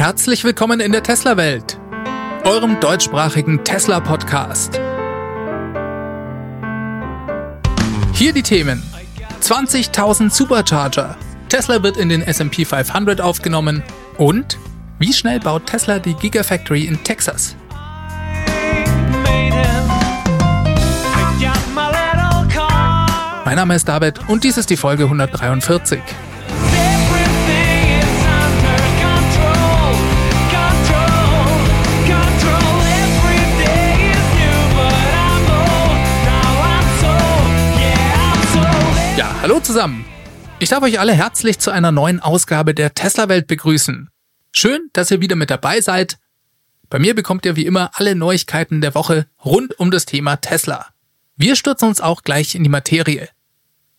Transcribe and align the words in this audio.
Herzlich 0.00 0.44
willkommen 0.44 0.80
in 0.80 0.92
der 0.92 1.02
Tesla-Welt, 1.02 1.78
eurem 2.44 2.80
deutschsprachigen 2.80 3.62
Tesla-Podcast. 3.64 4.80
Hier 8.14 8.32
die 8.32 8.42
Themen: 8.42 8.82
20.000 9.42 10.30
Supercharger, 10.30 11.18
Tesla 11.50 11.82
wird 11.82 11.98
in 11.98 12.08
den 12.08 12.22
SP 12.24 12.64
500 12.64 13.20
aufgenommen 13.20 13.82
und 14.16 14.56
wie 14.98 15.12
schnell 15.12 15.38
baut 15.38 15.66
Tesla 15.66 15.98
die 15.98 16.14
Gigafactory 16.14 16.86
in 16.86 17.04
Texas? 17.04 17.54
Mein 23.44 23.56
Name 23.56 23.74
ist 23.74 23.86
David 23.86 24.18
und 24.30 24.44
dies 24.44 24.56
ist 24.56 24.70
die 24.70 24.78
Folge 24.78 25.04
143. 25.04 26.00
Hallo 39.42 39.58
zusammen! 39.58 40.04
Ich 40.58 40.68
darf 40.68 40.82
euch 40.82 41.00
alle 41.00 41.14
herzlich 41.14 41.58
zu 41.58 41.70
einer 41.70 41.92
neuen 41.92 42.20
Ausgabe 42.20 42.74
der 42.74 42.92
Tesla-Welt 42.92 43.46
begrüßen. 43.46 44.10
Schön, 44.52 44.90
dass 44.92 45.10
ihr 45.10 45.22
wieder 45.22 45.34
mit 45.34 45.48
dabei 45.48 45.80
seid. 45.80 46.18
Bei 46.90 46.98
mir 46.98 47.14
bekommt 47.14 47.46
ihr 47.46 47.56
wie 47.56 47.64
immer 47.64 47.90
alle 47.94 48.14
Neuigkeiten 48.14 48.82
der 48.82 48.94
Woche 48.94 49.26
rund 49.42 49.78
um 49.78 49.90
das 49.90 50.04
Thema 50.04 50.36
Tesla. 50.36 50.88
Wir 51.36 51.56
stürzen 51.56 51.88
uns 51.88 52.02
auch 52.02 52.22
gleich 52.22 52.54
in 52.54 52.64
die 52.64 52.68
Materie. 52.68 53.30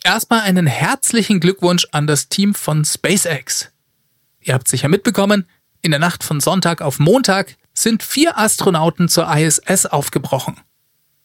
Erstmal 0.03 0.41
einen 0.41 0.67
herzlichen 0.67 1.39
Glückwunsch 1.39 1.87
an 1.91 2.05
das 2.05 2.29
Team 2.29 2.53
von 2.53 2.85
SpaceX. 2.85 3.71
Ihr 4.41 4.53
habt 4.53 4.67
sicher 4.67 4.89
mitbekommen, 4.89 5.47
in 5.81 5.89
der 5.89 5.99
Nacht 5.99 6.23
von 6.23 6.39
Sonntag 6.39 6.83
auf 6.83 6.99
Montag 6.99 7.55
sind 7.73 8.03
vier 8.03 8.37
Astronauten 8.37 9.09
zur 9.09 9.27
ISS 9.35 9.87
aufgebrochen. 9.87 10.59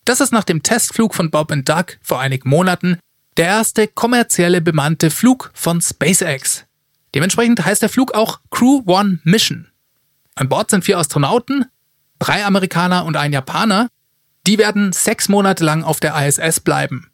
Das 0.07 0.23
ist 0.23 0.33
nach 0.33 0.45
dem 0.45 0.63
Testflug 0.63 1.15
von 1.15 1.31
Bob 1.31 1.51
und 1.51 1.69
Doug 1.69 1.99
vor 2.01 2.19
einigen 2.19 2.49
Monaten 2.49 2.99
der 3.37 3.47
erste 3.47 3.87
kommerzielle 3.87 4.61
bemannte 4.61 5.11
Flug 5.11 5.51
von 5.55 5.81
SpaceX. 5.81 6.65
Dementsprechend 7.15 7.65
heißt 7.65 7.83
der 7.83 7.89
Flug 7.89 8.15
auch 8.15 8.41
Crew 8.51 8.83
One 8.87 9.21
Mission. 9.25 9.69
An 10.35 10.49
Bord 10.49 10.71
sind 10.71 10.85
vier 10.85 10.99
Astronauten, 10.99 11.67
drei 12.19 12.45
Amerikaner 12.45 13.05
und 13.05 13.17
ein 13.17 13.33
Japaner. 13.33 13.89
Die 14.47 14.59
werden 14.59 14.93
sechs 14.93 15.29
Monate 15.29 15.65
lang 15.65 15.83
auf 15.83 16.01
der 16.01 16.15
ISS 16.27 16.61
bleiben. 16.61 17.11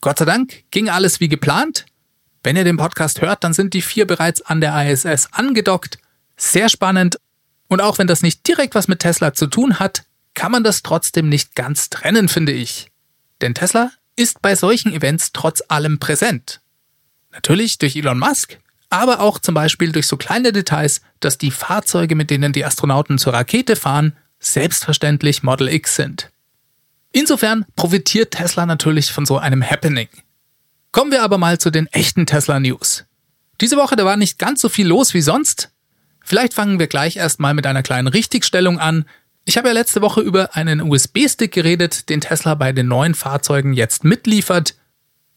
Gott 0.00 0.18
sei 0.18 0.24
Dank 0.24 0.64
ging 0.70 0.88
alles 0.88 1.20
wie 1.20 1.28
geplant. 1.28 1.86
Wenn 2.42 2.56
ihr 2.56 2.64
den 2.64 2.76
Podcast 2.76 3.20
hört, 3.22 3.42
dann 3.42 3.52
sind 3.52 3.74
die 3.74 3.82
vier 3.82 4.06
bereits 4.06 4.42
an 4.42 4.60
der 4.60 4.90
ISS 4.90 5.32
angedockt. 5.32 5.98
Sehr 6.36 6.68
spannend. 6.68 7.18
Und 7.68 7.80
auch 7.80 7.98
wenn 7.98 8.06
das 8.06 8.22
nicht 8.22 8.46
direkt 8.46 8.74
was 8.74 8.86
mit 8.86 9.00
Tesla 9.00 9.34
zu 9.34 9.48
tun 9.48 9.80
hat, 9.80 10.04
kann 10.34 10.52
man 10.52 10.62
das 10.62 10.82
trotzdem 10.82 11.28
nicht 11.28 11.54
ganz 11.54 11.90
trennen, 11.90 12.28
finde 12.28 12.52
ich. 12.52 12.92
Denn 13.40 13.54
Tesla 13.54 13.90
ist 14.16 14.42
bei 14.42 14.56
solchen 14.56 14.92
Events 14.92 15.32
trotz 15.32 15.62
allem 15.68 15.98
präsent. 15.98 16.60
Natürlich 17.32 17.78
durch 17.78 17.96
Elon 17.96 18.18
Musk, 18.18 18.58
aber 18.88 19.20
auch 19.20 19.38
zum 19.38 19.54
Beispiel 19.54 19.92
durch 19.92 20.06
so 20.06 20.16
kleine 20.16 20.52
Details, 20.52 21.02
dass 21.20 21.38
die 21.38 21.50
Fahrzeuge, 21.50 22.14
mit 22.14 22.30
denen 22.30 22.52
die 22.52 22.64
Astronauten 22.64 23.18
zur 23.18 23.34
Rakete 23.34 23.76
fahren, 23.76 24.16
selbstverständlich 24.38 25.42
Model 25.42 25.68
X 25.68 25.96
sind. 25.96 26.30
Insofern 27.12 27.66
profitiert 27.76 28.32
Tesla 28.32 28.66
natürlich 28.66 29.12
von 29.12 29.26
so 29.26 29.38
einem 29.38 29.62
Happening. 29.62 30.08
Kommen 30.92 31.10
wir 31.10 31.22
aber 31.22 31.38
mal 31.38 31.58
zu 31.58 31.70
den 31.70 31.86
echten 31.88 32.26
Tesla 32.26 32.60
News. 32.60 33.04
Diese 33.60 33.76
Woche, 33.76 33.96
da 33.96 34.04
war 34.04 34.16
nicht 34.16 34.38
ganz 34.38 34.60
so 34.60 34.68
viel 34.68 34.86
los 34.86 35.14
wie 35.14 35.20
sonst. 35.20 35.70
Vielleicht 36.22 36.54
fangen 36.54 36.78
wir 36.78 36.86
gleich 36.86 37.16
erstmal 37.16 37.54
mit 37.54 37.66
einer 37.66 37.82
kleinen 37.82 38.08
Richtigstellung 38.08 38.78
an, 38.78 39.06
ich 39.48 39.56
habe 39.56 39.68
ja 39.68 39.74
letzte 39.74 40.02
Woche 40.02 40.20
über 40.20 40.56
einen 40.56 40.82
USB-Stick 40.82 41.52
geredet, 41.52 42.08
den 42.08 42.20
Tesla 42.20 42.56
bei 42.56 42.72
den 42.72 42.88
neuen 42.88 43.14
Fahrzeugen 43.14 43.72
jetzt 43.72 44.02
mitliefert. 44.02 44.74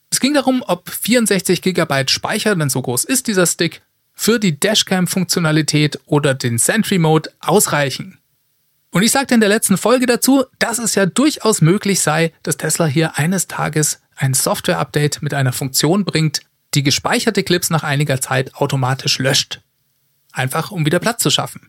Es 0.09 0.19
ging 0.19 0.33
darum, 0.33 0.63
ob 0.65 0.89
64 0.89 1.61
GB 1.61 2.05
Speicher, 2.07 2.55
denn 2.55 2.71
so 2.71 2.81
groß 2.81 3.03
ist 3.03 3.27
dieser 3.27 3.45
Stick, 3.45 3.83
für 4.15 4.39
die 4.39 4.59
Dashcam-Funktionalität 4.59 5.99
oder 6.07 6.33
den 6.33 6.57
Sentry 6.57 6.97
Mode 6.97 7.29
ausreichen. 7.39 8.17
Und 8.89 9.03
ich 9.03 9.11
sagte 9.11 9.35
in 9.35 9.41
der 9.41 9.49
letzten 9.49 9.77
Folge 9.77 10.07
dazu, 10.07 10.43
dass 10.57 10.79
es 10.79 10.95
ja 10.95 11.05
durchaus 11.05 11.61
möglich 11.61 12.01
sei, 12.01 12.33
dass 12.41 12.57
Tesla 12.57 12.87
hier 12.87 13.19
eines 13.19 13.45
Tages 13.47 14.01
ein 14.15 14.33
Software-Update 14.33 15.21
mit 15.21 15.35
einer 15.35 15.53
Funktion 15.53 16.03
bringt, 16.03 16.41
die 16.73 16.81
gespeicherte 16.81 17.43
Clips 17.43 17.69
nach 17.69 17.83
einiger 17.83 18.19
Zeit 18.19 18.55
automatisch 18.55 19.19
löscht. 19.19 19.61
Einfach 20.31 20.71
um 20.71 20.87
wieder 20.87 20.97
Platz 20.97 21.21
zu 21.21 21.29
schaffen. 21.29 21.68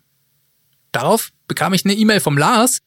Darauf 0.92 1.30
bekam 1.48 1.74
ich 1.74 1.84
eine 1.84 1.94
E-Mail 1.94 2.20
vom 2.20 2.38
Lars. 2.38 2.78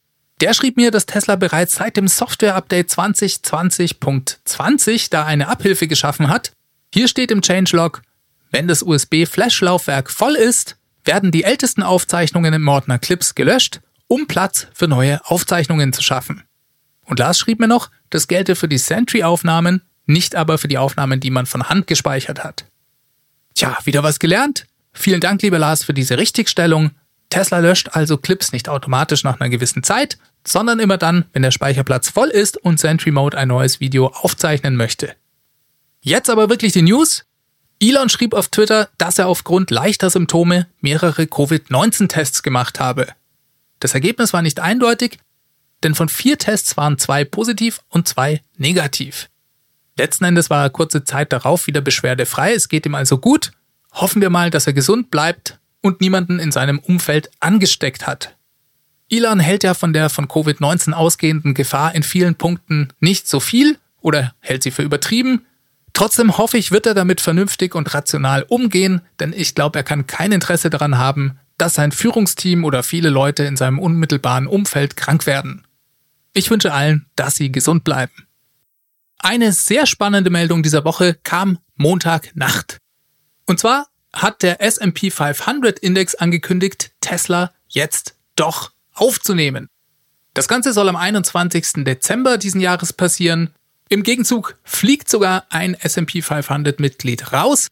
Der 0.41 0.53
schrieb 0.53 0.77
mir, 0.77 0.91
dass 0.91 1.05
Tesla 1.05 1.35
bereits 1.35 1.75
seit 1.75 1.97
dem 1.97 2.07
Software-Update 2.07 2.89
2020.20 2.89 5.09
da 5.09 5.25
eine 5.25 5.47
Abhilfe 5.47 5.87
geschaffen 5.87 6.29
hat. 6.29 6.51
Hier 6.93 7.07
steht 7.07 7.31
im 7.31 7.41
Changelog, 7.41 8.03
wenn 8.51 8.67
das 8.67 8.83
USB-Flash-Laufwerk 8.83 10.11
voll 10.11 10.35
ist, 10.35 10.77
werden 11.05 11.31
die 11.31 11.43
ältesten 11.43 11.81
Aufzeichnungen 11.81 12.53
im 12.53 12.67
Ordner 12.67 12.99
Clips 12.99 13.35
gelöscht, 13.35 13.81
um 14.07 14.27
Platz 14.27 14.67
für 14.73 14.87
neue 14.87 15.25
Aufzeichnungen 15.25 15.91
zu 15.91 16.03
schaffen. 16.03 16.43
Und 17.05 17.19
Lars 17.19 17.39
schrieb 17.39 17.59
mir 17.59 17.67
noch, 17.67 17.89
das 18.09 18.27
gelte 18.27 18.55
für 18.55 18.67
die 18.67 18.77
Sentry-Aufnahmen, 18.77 19.81
nicht 20.05 20.35
aber 20.35 20.57
für 20.57 20.67
die 20.67 20.77
Aufnahmen, 20.77 21.19
die 21.19 21.31
man 21.31 21.45
von 21.45 21.69
Hand 21.69 21.87
gespeichert 21.87 22.43
hat. 22.43 22.65
Tja, 23.55 23.77
wieder 23.85 24.03
was 24.03 24.19
gelernt. 24.19 24.65
Vielen 24.93 25.19
Dank, 25.19 25.41
lieber 25.41 25.59
Lars, 25.59 25.83
für 25.83 25.93
diese 25.93 26.17
Richtigstellung. 26.17 26.91
Tesla 27.33 27.57
löscht 27.57 27.89
also 27.93 28.17
Clips 28.17 28.51
nicht 28.51 28.69
automatisch 28.69 29.23
nach 29.23 29.39
einer 29.39 29.49
gewissen 29.49 29.81
Zeit, 29.81 30.19
sondern 30.45 30.79
immer 30.79 30.99
dann, 30.99 31.25
wenn 31.33 31.41
der 31.41 31.49
Speicherplatz 31.49 32.09
voll 32.09 32.29
ist 32.29 32.57
und 32.57 32.79
Sentry 32.79 33.09
Mode 33.09 33.35
ein 33.35 33.47
neues 33.47 33.79
Video 33.79 34.05
aufzeichnen 34.07 34.75
möchte. 34.75 35.15
Jetzt 36.01 36.29
aber 36.29 36.51
wirklich 36.51 36.73
die 36.73 36.83
News. 36.83 37.25
Elon 37.79 38.09
schrieb 38.09 38.35
auf 38.35 38.49
Twitter, 38.49 38.87
dass 38.99 39.17
er 39.17 39.27
aufgrund 39.27 39.71
leichter 39.71 40.11
Symptome 40.11 40.67
mehrere 40.79 41.25
Covid-19-Tests 41.25 42.43
gemacht 42.43 42.79
habe. 42.79 43.07
Das 43.79 43.95
Ergebnis 43.95 44.31
war 44.31 44.43
nicht 44.43 44.59
eindeutig, 44.59 45.17
denn 45.81 45.95
von 45.95 46.09
vier 46.09 46.37
Tests 46.37 46.77
waren 46.77 46.99
zwei 46.99 47.25
positiv 47.25 47.81
und 47.89 48.07
zwei 48.07 48.43
negativ. 48.57 49.27
Letzten 49.97 50.25
Endes 50.25 50.51
war 50.51 50.63
er 50.63 50.69
kurze 50.69 51.03
Zeit 51.03 51.33
darauf 51.33 51.65
wieder 51.65 51.81
beschwerdefrei, 51.81 52.53
es 52.53 52.69
geht 52.69 52.85
ihm 52.85 52.93
also 52.93 53.17
gut. 53.17 53.53
Hoffen 53.91 54.21
wir 54.21 54.29
mal, 54.29 54.51
dass 54.51 54.67
er 54.67 54.73
gesund 54.73 55.09
bleibt 55.09 55.57
und 55.83 56.01
niemanden 56.01 56.39
in 56.39 56.51
seinem 56.51 56.79
Umfeld 56.79 57.29
angesteckt 57.39 58.07
hat. 58.07 58.35
Elon 59.09 59.39
hält 59.39 59.63
ja 59.63 59.75
von 59.75 59.93
der 59.93 60.09
von 60.09 60.27
Covid-19 60.27 60.93
ausgehenden 60.93 61.53
Gefahr 61.53 61.93
in 61.93 62.01
vielen 62.01 62.35
Punkten 62.35 62.87
nicht 62.99 63.27
so 63.27 63.39
viel 63.39 63.77
oder 64.01 64.33
hält 64.39 64.63
sie 64.63 64.71
für 64.71 64.81
übertrieben. 64.81 65.45
Trotzdem 65.91 66.37
hoffe 66.37 66.57
ich, 66.57 66.71
wird 66.71 66.87
er 66.87 66.95
damit 66.95 67.21
vernünftig 67.21 67.75
und 67.75 67.93
rational 67.93 68.43
umgehen, 68.43 69.01
denn 69.19 69.33
ich 69.33 69.53
glaube, 69.53 69.77
er 69.77 69.83
kann 69.83 70.07
kein 70.07 70.31
Interesse 70.31 70.71
daran 70.71 70.97
haben, 70.97 71.37
dass 71.57 71.75
sein 71.75 71.91
Führungsteam 71.91 72.63
oder 72.63 72.81
viele 72.81 73.09
Leute 73.09 73.43
in 73.43 73.57
seinem 73.57 73.77
unmittelbaren 73.77 74.47
Umfeld 74.47 74.95
krank 74.95 75.27
werden. 75.27 75.67
Ich 76.33 76.49
wünsche 76.49 76.73
allen, 76.73 77.05
dass 77.15 77.35
sie 77.35 77.51
gesund 77.51 77.83
bleiben. 77.83 78.27
Eine 79.19 79.51
sehr 79.51 79.85
spannende 79.85 80.31
Meldung 80.31 80.63
dieser 80.63 80.83
Woche 80.85 81.17
kam 81.23 81.59
Montagnacht. 81.75 82.79
Und 83.45 83.59
zwar 83.59 83.87
hat 84.13 84.43
der 84.43 84.61
S&P 84.61 85.09
500 85.09 85.79
Index 85.79 86.15
angekündigt, 86.15 86.91
Tesla 87.01 87.51
jetzt 87.67 88.15
doch 88.35 88.71
aufzunehmen. 88.93 89.67
Das 90.33 90.47
Ganze 90.47 90.73
soll 90.73 90.89
am 90.89 90.95
21. 90.95 91.83
Dezember 91.83 92.37
diesen 92.37 92.61
Jahres 92.61 92.93
passieren. 92.93 93.53
Im 93.89 94.03
Gegenzug 94.03 94.57
fliegt 94.63 95.09
sogar 95.09 95.45
ein 95.49 95.73
S&P 95.75 96.21
500 96.21 96.79
Mitglied 96.79 97.33
raus. 97.33 97.67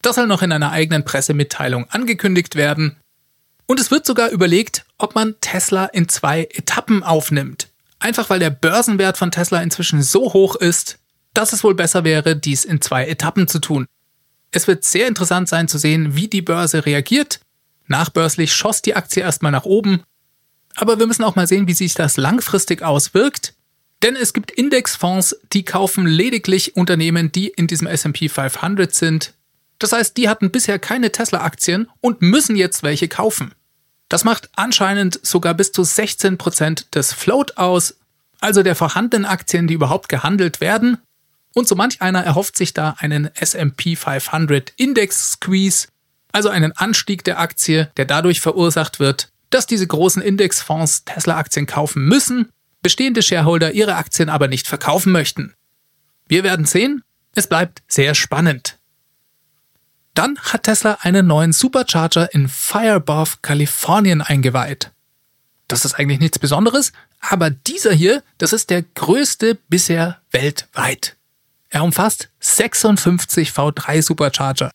Das 0.00 0.16
soll 0.16 0.26
noch 0.26 0.42
in 0.42 0.52
einer 0.52 0.72
eigenen 0.72 1.04
Pressemitteilung 1.04 1.88
angekündigt 1.90 2.56
werden. 2.56 2.96
Und 3.66 3.78
es 3.80 3.90
wird 3.90 4.06
sogar 4.06 4.30
überlegt, 4.30 4.84
ob 4.98 5.14
man 5.14 5.36
Tesla 5.40 5.86
in 5.86 6.08
zwei 6.08 6.48
Etappen 6.50 7.02
aufnimmt. 7.02 7.68
Einfach 7.98 8.30
weil 8.30 8.40
der 8.40 8.50
Börsenwert 8.50 9.16
von 9.16 9.30
Tesla 9.30 9.62
inzwischen 9.62 10.02
so 10.02 10.32
hoch 10.32 10.56
ist, 10.56 10.98
dass 11.34 11.52
es 11.52 11.62
wohl 11.62 11.74
besser 11.74 12.04
wäre, 12.04 12.36
dies 12.36 12.64
in 12.64 12.80
zwei 12.80 13.06
Etappen 13.06 13.48
zu 13.48 13.60
tun. 13.60 13.86
Es 14.52 14.68
wird 14.68 14.84
sehr 14.84 15.08
interessant 15.08 15.48
sein 15.48 15.66
zu 15.66 15.78
sehen, 15.78 16.14
wie 16.14 16.28
die 16.28 16.42
Börse 16.42 16.86
reagiert. 16.86 17.40
Nachbörslich 17.86 18.54
schoss 18.54 18.82
die 18.82 18.94
Aktie 18.94 19.22
erstmal 19.22 19.52
nach 19.52 19.64
oben. 19.64 20.02
Aber 20.76 20.98
wir 20.98 21.06
müssen 21.06 21.24
auch 21.24 21.36
mal 21.36 21.46
sehen, 21.46 21.66
wie 21.66 21.74
sich 21.74 21.94
das 21.94 22.16
langfristig 22.16 22.82
auswirkt. 22.82 23.54
Denn 24.02 24.14
es 24.14 24.32
gibt 24.32 24.50
Indexfonds, 24.50 25.36
die 25.52 25.64
kaufen 25.64 26.06
lediglich 26.06 26.76
Unternehmen, 26.76 27.32
die 27.32 27.48
in 27.48 27.66
diesem 27.66 27.86
SP 27.86 28.28
500 28.28 28.94
sind. 28.94 29.34
Das 29.78 29.92
heißt, 29.92 30.16
die 30.16 30.28
hatten 30.28 30.50
bisher 30.50 30.78
keine 30.78 31.12
Tesla-Aktien 31.12 31.88
und 32.00 32.20
müssen 32.20 32.56
jetzt 32.56 32.82
welche 32.82 33.08
kaufen. 33.08 33.54
Das 34.08 34.24
macht 34.24 34.50
anscheinend 34.54 35.24
sogar 35.24 35.54
bis 35.54 35.72
zu 35.72 35.82
16% 35.82 36.90
des 36.94 37.12
Float 37.12 37.56
aus, 37.56 37.96
also 38.40 38.62
der 38.62 38.76
vorhandenen 38.76 39.24
Aktien, 39.24 39.66
die 39.66 39.74
überhaupt 39.74 40.08
gehandelt 40.08 40.60
werden. 40.60 40.98
Und 41.54 41.68
so 41.68 41.74
manch 41.74 42.00
einer 42.00 42.24
erhofft 42.24 42.56
sich 42.56 42.72
da 42.72 42.96
einen 42.98 43.30
SP 43.36 43.96
500 43.96 44.72
Index 44.76 45.32
Squeeze. 45.32 45.88
Also 46.32 46.48
einen 46.48 46.72
Anstieg 46.72 47.24
der 47.24 47.38
Aktie, 47.38 47.90
der 47.96 48.06
dadurch 48.06 48.40
verursacht 48.40 49.00
wird, 49.00 49.30
dass 49.50 49.66
diese 49.66 49.86
großen 49.86 50.22
Indexfonds 50.22 51.04
Tesla-Aktien 51.04 51.66
kaufen 51.66 52.06
müssen, 52.06 52.48
bestehende 52.80 53.22
Shareholder 53.22 53.72
ihre 53.72 53.96
Aktien 53.96 54.30
aber 54.30 54.48
nicht 54.48 54.66
verkaufen 54.66 55.12
möchten. 55.12 55.54
Wir 56.26 56.42
werden 56.42 56.64
sehen, 56.64 57.02
es 57.34 57.46
bleibt 57.46 57.82
sehr 57.86 58.14
spannend. 58.14 58.78
Dann 60.14 60.38
hat 60.38 60.64
Tesla 60.64 60.98
einen 61.00 61.26
neuen 61.26 61.52
Supercharger 61.52 62.32
in 62.34 62.48
Firebaugh, 62.48 63.36
Kalifornien 63.40 64.20
eingeweiht. 64.20 64.90
Das 65.68 65.84
ist 65.84 65.94
eigentlich 65.94 66.20
nichts 66.20 66.38
Besonderes, 66.38 66.92
aber 67.20 67.48
dieser 67.48 67.92
hier, 67.92 68.22
das 68.36 68.52
ist 68.52 68.68
der 68.68 68.82
größte 68.82 69.58
bisher 69.68 70.20
weltweit. 70.30 71.16
Er 71.72 71.82
umfasst 71.82 72.28
56 72.40 73.48
V3 73.48 74.02
Supercharger. 74.02 74.70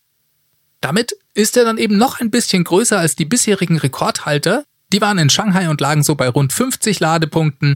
Damit 0.82 1.16
ist 1.36 1.56
er 1.56 1.64
dann 1.64 1.78
eben 1.78 1.96
noch 1.96 2.20
ein 2.20 2.32
bisschen 2.32 2.64
größer 2.64 2.98
als 2.98 3.16
die 3.16 3.26
bisherigen 3.26 3.78
Rekordhalter. 3.78 4.64
Die 4.92 5.00
waren 5.00 5.20
in 5.20 5.30
Shanghai 5.30 5.70
und 5.70 5.80
lagen 5.80 6.02
so 6.02 6.16
bei 6.16 6.28
rund 6.28 6.54
50 6.54 7.00
Ladepunkten. 7.00 7.76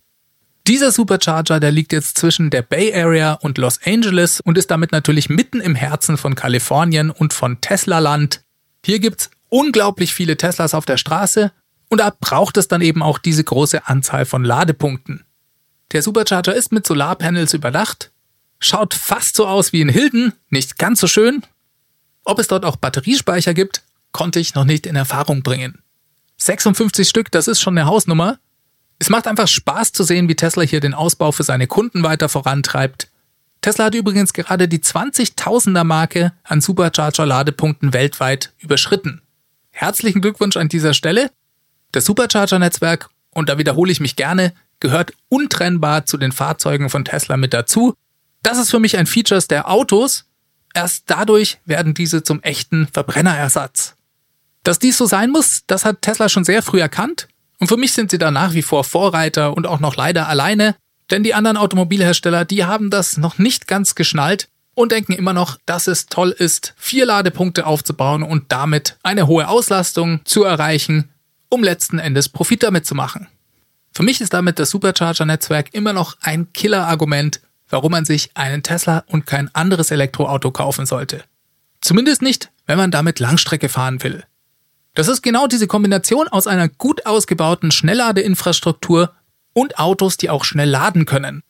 Dieser 0.65 0.91
Supercharger, 0.91 1.59
der 1.59 1.71
liegt 1.71 1.93
jetzt 1.93 2.17
zwischen 2.17 2.49
der 2.49 2.63
Bay 2.63 2.93
Area 2.95 3.33
und 3.33 3.59
Los 3.59 3.79
Angeles 3.85 4.41
und 4.41 4.57
ist 4.57 4.71
damit 4.71 4.91
natürlich 4.91 5.29
mitten 5.29 5.61
im 5.61 5.75
Herzen 5.75 6.17
von 6.17 6.33
Kalifornien 6.33 7.11
und 7.11 7.31
von 7.31 7.61
Tesla-Land. 7.61 8.41
Hier 8.83 8.97
gibt's 8.97 9.29
unglaublich 9.49 10.15
viele 10.15 10.35
Teslas 10.35 10.73
auf 10.73 10.85
der 10.85 10.97
Straße 10.97 11.51
und 11.89 11.99
da 11.99 12.11
braucht 12.19 12.57
es 12.57 12.67
dann 12.67 12.81
eben 12.81 13.03
auch 13.03 13.19
diese 13.19 13.43
große 13.43 13.85
Anzahl 13.85 14.25
von 14.25 14.43
Ladepunkten. 14.43 15.25
Der 15.91 16.01
Supercharger 16.01 16.55
ist 16.55 16.71
mit 16.71 16.87
Solarpanels 16.87 17.53
überdacht, 17.53 18.10
schaut 18.61 18.93
fast 18.93 19.35
so 19.35 19.45
aus 19.47 19.73
wie 19.73 19.81
in 19.81 19.89
Hilden, 19.89 20.33
nicht 20.49 20.77
ganz 20.77 21.01
so 21.01 21.07
schön, 21.07 21.43
ob 22.23 22.39
es 22.39 22.47
dort 22.47 22.63
auch 22.63 22.77
Batteriespeicher 22.77 23.53
gibt, 23.53 23.81
konnte 24.11 24.39
ich 24.39 24.55
noch 24.55 24.65
nicht 24.65 24.85
in 24.85 24.95
Erfahrung 24.95 25.41
bringen. 25.41 25.79
56 26.37 27.07
Stück, 27.07 27.31
das 27.31 27.47
ist 27.47 27.59
schon 27.59 27.77
eine 27.77 27.87
Hausnummer. 27.87 28.39
Es 28.99 29.09
macht 29.09 29.27
einfach 29.27 29.47
Spaß 29.47 29.91
zu 29.91 30.03
sehen, 30.03 30.29
wie 30.29 30.35
Tesla 30.35 30.63
hier 30.63 30.79
den 30.79 30.93
Ausbau 30.93 31.31
für 31.31 31.43
seine 31.43 31.67
Kunden 31.67 32.03
weiter 32.03 32.29
vorantreibt. 32.29 33.09
Tesla 33.61 33.85
hat 33.85 33.95
übrigens 33.95 34.33
gerade 34.33 34.67
die 34.67 34.79
20.000er 34.79 35.83
Marke 35.83 36.33
an 36.43 36.61
Supercharger-Ladepunkten 36.61 37.93
weltweit 37.93 38.53
überschritten. 38.59 39.21
Herzlichen 39.71 40.21
Glückwunsch 40.21 40.57
an 40.57 40.67
dieser 40.67 40.93
Stelle. 40.93 41.31
Das 41.91 42.05
Supercharger-Netzwerk, 42.05 43.09
und 43.31 43.49
da 43.49 43.57
wiederhole 43.57 43.91
ich 43.91 43.99
mich 43.99 44.15
gerne, 44.15 44.53
gehört 44.79 45.13
untrennbar 45.29 46.05
zu 46.05 46.17
den 46.17 46.31
Fahrzeugen 46.31 46.89
von 46.89 47.05
Tesla 47.05 47.37
mit 47.37 47.53
dazu. 47.53 47.95
Das 48.43 48.57
ist 48.57 48.71
für 48.71 48.79
mich 48.79 48.97
ein 48.97 49.07
Feature 49.07 49.41
der 49.49 49.69
Autos, 49.69 50.25
Erst 50.73 51.03
dadurch 51.07 51.59
werden 51.65 51.93
diese 51.93 52.23
zum 52.23 52.41
echten 52.41 52.87
Verbrennerersatz. 52.87 53.95
Dass 54.63 54.79
dies 54.79 54.97
so 54.97 55.05
sein 55.05 55.31
muss, 55.31 55.63
das 55.67 55.85
hat 55.85 56.01
Tesla 56.01 56.29
schon 56.29 56.43
sehr 56.43 56.61
früh 56.61 56.79
erkannt. 56.79 57.27
Und 57.59 57.67
für 57.67 57.77
mich 57.77 57.93
sind 57.93 58.11
sie 58.11 58.17
da 58.17 58.31
nach 58.31 58.53
wie 58.53 58.61
vor 58.61 58.83
Vorreiter 58.83 59.55
und 59.55 59.67
auch 59.67 59.79
noch 59.79 59.95
leider 59.95 60.27
alleine, 60.27 60.75
denn 61.09 61.23
die 61.23 61.33
anderen 61.33 61.57
Automobilhersteller, 61.57 62.45
die 62.45 62.65
haben 62.65 62.89
das 62.89 63.17
noch 63.17 63.37
nicht 63.37 63.67
ganz 63.67 63.95
geschnallt 63.95 64.47
und 64.73 64.91
denken 64.91 65.11
immer 65.13 65.33
noch, 65.33 65.57
dass 65.65 65.87
es 65.87 66.05
toll 66.05 66.29
ist, 66.29 66.73
vier 66.77 67.05
Ladepunkte 67.05 67.65
aufzubauen 67.65 68.23
und 68.23 68.51
damit 68.51 68.97
eine 69.03 69.27
hohe 69.27 69.47
Auslastung 69.47 70.21
zu 70.23 70.43
erreichen, 70.43 71.09
um 71.49 71.63
letzten 71.63 71.99
Endes 71.99 72.29
Profit 72.29 72.63
damit 72.63 72.85
zu 72.85 72.95
machen. 72.95 73.27
Für 73.93 74.03
mich 74.03 74.21
ist 74.21 74.33
damit 74.33 74.57
das 74.57 74.69
Supercharger-Netzwerk 74.69 75.73
immer 75.73 75.91
noch 75.91 76.15
ein 76.21 76.53
Killer-Argument 76.53 77.41
warum 77.71 77.91
man 77.91 78.05
sich 78.05 78.29
einen 78.35 78.63
Tesla 78.63 79.03
und 79.07 79.25
kein 79.25 79.53
anderes 79.55 79.91
Elektroauto 79.91 80.51
kaufen 80.51 80.85
sollte. 80.85 81.23
Zumindest 81.81 82.21
nicht, 82.21 82.51
wenn 82.67 82.77
man 82.77 82.91
damit 82.91 83.19
Langstrecke 83.19 83.69
fahren 83.69 84.03
will. 84.03 84.23
Das 84.93 85.07
ist 85.07 85.21
genau 85.21 85.47
diese 85.47 85.67
Kombination 85.67 86.27
aus 86.27 86.47
einer 86.47 86.67
gut 86.67 87.05
ausgebauten 87.05 87.71
Schnellladeinfrastruktur 87.71 89.13
und 89.53 89.79
Autos, 89.79 90.17
die 90.17 90.29
auch 90.29 90.43
schnell 90.43 90.69
laden 90.69 91.05
können. 91.05 91.43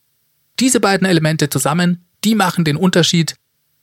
Diese 0.60 0.80
beiden 0.80 1.08
Elemente 1.08 1.50
zusammen, 1.50 2.06
die 2.24 2.36
machen 2.36 2.64
den 2.64 2.78
Unterschied. 2.78 3.36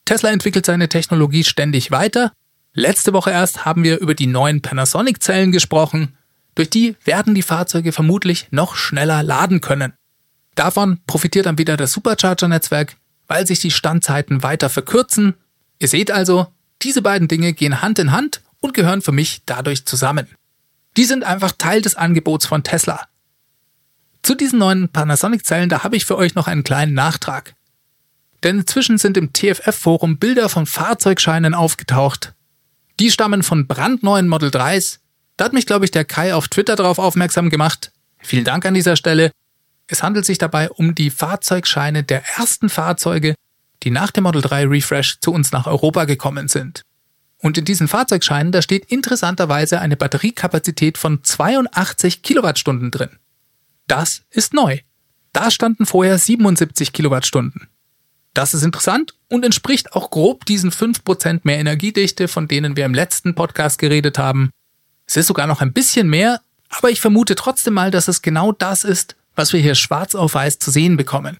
Tesla 0.05 0.31
entwickelt 0.31 0.65
seine 0.65 0.89
Technologie 0.89 1.45
ständig 1.45 1.91
weiter. 1.91 2.33
Letzte 2.73 3.13
Woche 3.13 3.31
erst 3.31 3.65
haben 3.65 3.83
wir 3.83 3.99
über 3.99 4.15
die 4.15 4.27
neuen 4.27 4.63
Panasonic-Zellen 4.63 5.51
gesprochen. 5.51 6.17
Durch 6.55 6.71
die 6.71 6.97
werden 7.05 7.35
die 7.35 7.43
Fahrzeuge 7.43 7.93
vermutlich 7.93 8.47
noch 8.51 8.77
schneller 8.77 9.23
laden 9.23 9.61
können. 9.61 9.93
Davon 10.59 10.99
profitiert 11.07 11.47
dann 11.47 11.57
wieder 11.57 11.77
das 11.77 11.93
Supercharger-Netzwerk, 11.93 12.97
weil 13.29 13.47
sich 13.47 13.61
die 13.61 13.71
Standzeiten 13.71 14.43
weiter 14.43 14.69
verkürzen. 14.69 15.35
Ihr 15.79 15.87
seht 15.87 16.11
also, 16.11 16.49
diese 16.83 17.01
beiden 17.01 17.29
Dinge 17.29 17.53
gehen 17.53 17.81
Hand 17.81 18.01
in 18.01 18.11
Hand 18.11 18.43
und 18.59 18.75
gehören 18.75 19.01
für 19.01 19.13
mich 19.13 19.43
dadurch 19.47 19.87
zusammen. 19.87 20.27
Die 20.97 21.05
sind 21.05 21.23
einfach 21.23 21.53
Teil 21.53 21.81
des 21.81 21.95
Angebots 21.95 22.47
von 22.47 22.65
Tesla. 22.65 23.07
Zu 24.25 24.35
diesen 24.35 24.59
neuen 24.59 24.89
Panasonic-Zellen, 24.89 25.69
da 25.69 25.85
habe 25.85 25.95
ich 25.95 26.05
für 26.05 26.17
euch 26.17 26.35
noch 26.35 26.49
einen 26.49 26.65
kleinen 26.65 26.93
Nachtrag. 26.93 27.55
Denn 28.43 28.59
inzwischen 28.59 28.99
sind 28.99 29.17
im 29.17 29.33
TFF-Forum 29.33 30.19
Bilder 30.19 30.49
von 30.49 30.67
Fahrzeugscheinen 30.67 31.55
aufgetaucht. 31.55 32.35
Die 32.99 33.13
stammen 33.13 33.45
von 33.45 33.69
brandneuen 33.69 34.27
Model 34.27 34.51
3s. 34.51 34.99
Da 35.37 35.45
hat 35.45 35.53
mich, 35.53 35.67
glaube 35.67 35.85
ich, 35.85 35.93
der 35.93 36.05
Kai 36.05 36.35
auf 36.35 36.49
Twitter 36.49 36.75
darauf 36.75 36.99
aufmerksam 36.99 37.49
gemacht. 37.49 37.93
Vielen 38.19 38.45
Dank 38.45 38.67
an 38.67 38.75
dieser 38.75 38.97
Stelle. 38.97 39.31
Es 39.89 40.03
handelt 40.03 40.27
sich 40.27 40.39
dabei 40.39 40.71
um 40.71 40.95
die 40.95 41.11
Fahrzeugscheine 41.11 42.05
der 42.05 42.23
ersten 42.37 42.69
Fahrzeuge, 42.69 43.35
die 43.83 43.91
nach 43.91 44.11
dem 44.11 44.25
Model 44.25 44.43
3 44.43 44.67
Refresh 44.67 45.19
zu 45.21 45.33
uns 45.33 45.51
nach 45.51 45.67
Europa 45.67 46.05
gekommen 46.05 46.49
sind. 46.49 46.83
Und 47.39 47.57
in 47.57 47.65
diesen 47.65 47.89
Fahrzeugscheinen, 47.89 48.53
da 48.53 48.63
steht 48.63 48.87
interessanterweise 48.87 49.81
eine 49.81 49.97
Batteriekapazität 49.97 50.99
von 50.99 51.25
82 51.25 52.23
Kilowattstunden 52.23 52.91
drin. 52.91 53.11
Das 53.87 54.23
ist 54.31 54.53
neu. 54.53 54.79
Da 55.33 55.51
standen 55.51 55.87
vorher 55.87 56.19
77 56.19 56.93
Kilowattstunden. 56.93 57.69
Das 58.35 58.55
ist 58.55 58.65
interessant 58.65 59.15
und 59.29 59.45
entspricht 59.45 59.95
auch 59.95 60.11
grob 60.11 60.45
diesen 60.45 60.71
5% 60.71 61.41
mehr 61.45 61.59
Energiedichte, 61.59 62.29
von 62.29 62.47
denen 62.47 62.77
wir 62.77 62.85
im 62.85 62.95
letzten 62.95 63.35
Podcast 63.35 63.79
geredet 63.79 64.19
haben. 64.19 64.51
Es 65.07 65.17
ist 65.17 65.29
sogar 65.29 65.47
noch 65.47 65.63
ein 65.63 65.73
bisschen 65.73 66.09
mehr, 66.09 66.41
aber 66.69 66.91
ich 66.91 67.01
vermute 67.01 67.35
trotzdem 67.35 67.75
mal, 67.75 67.91
dass 67.91 68.09
es 68.09 68.21
genau 68.21 68.53
das 68.53 68.85
ist, 68.85 69.17
was 69.39 69.53
wir 69.53 69.61
hier 69.61 69.77
schwarz 69.77 70.17
auf 70.17 70.35
weiß 70.35 70.59
zu 70.59 70.73
sehen 70.73 70.97
bekommen. 70.97 71.39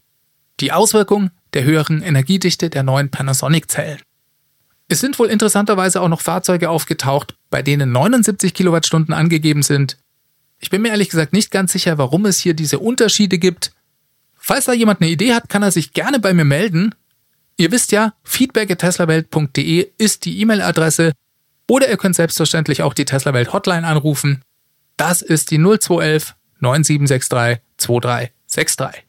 Die 0.61 0.71
Auswirkung 0.71 1.31
der 1.53 1.65
höheren 1.65 2.01
Energiedichte 2.01 2.69
der 2.69 2.81
neuen 2.81 3.11
Panasonic-Zellen. 3.11 3.99
Es 4.87 5.01
sind 5.01 5.19
wohl 5.19 5.27
interessanterweise 5.27 6.01
auch 6.01 6.07
noch 6.07 6.21
Fahrzeuge 6.21 6.69
aufgetaucht, 6.69 7.35
bei 7.49 7.61
denen 7.61 7.91
79 7.91 8.53
Kilowattstunden 8.53 9.13
angegeben 9.13 9.63
sind. 9.63 9.97
Ich 10.59 10.69
bin 10.69 10.81
mir 10.81 10.89
ehrlich 10.89 11.09
gesagt 11.09 11.33
nicht 11.33 11.51
ganz 11.51 11.73
sicher, 11.73 11.97
warum 11.97 12.25
es 12.25 12.39
hier 12.39 12.53
diese 12.53 12.79
Unterschiede 12.79 13.37
gibt. 13.37 13.73
Falls 14.37 14.65
da 14.65 14.73
jemand 14.73 15.01
eine 15.01 15.11
Idee 15.11 15.33
hat, 15.33 15.49
kann 15.49 15.61
er 15.61 15.71
sich 15.71 15.91
gerne 15.91 16.19
bei 16.19 16.33
mir 16.33 16.45
melden. 16.45 16.95
Ihr 17.57 17.71
wisst 17.71 17.91
ja, 17.91 18.13
feedback.teslawelt.de 18.23 19.89
ist 19.97 20.23
die 20.23 20.39
E-Mail-Adresse 20.39 21.11
oder 21.69 21.89
ihr 21.89 21.97
könnt 21.97 22.15
selbstverständlich 22.15 22.81
auch 22.81 22.93
die 22.93 23.05
Teslawelt 23.05 23.51
Hotline 23.51 23.85
anrufen. 23.85 24.41
Das 24.95 25.21
ist 25.21 25.51
die 25.51 25.57
0211 25.57 26.35
9763 26.61 27.68
2363. 27.79 29.05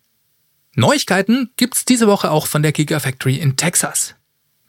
Neuigkeiten 0.77 1.51
gibt's 1.57 1.85
diese 1.85 2.07
Woche 2.07 2.31
auch 2.31 2.47
von 2.47 2.63
der 2.63 2.73
Gigafactory 2.73 3.37
in 3.37 3.57
Texas. 3.57 4.15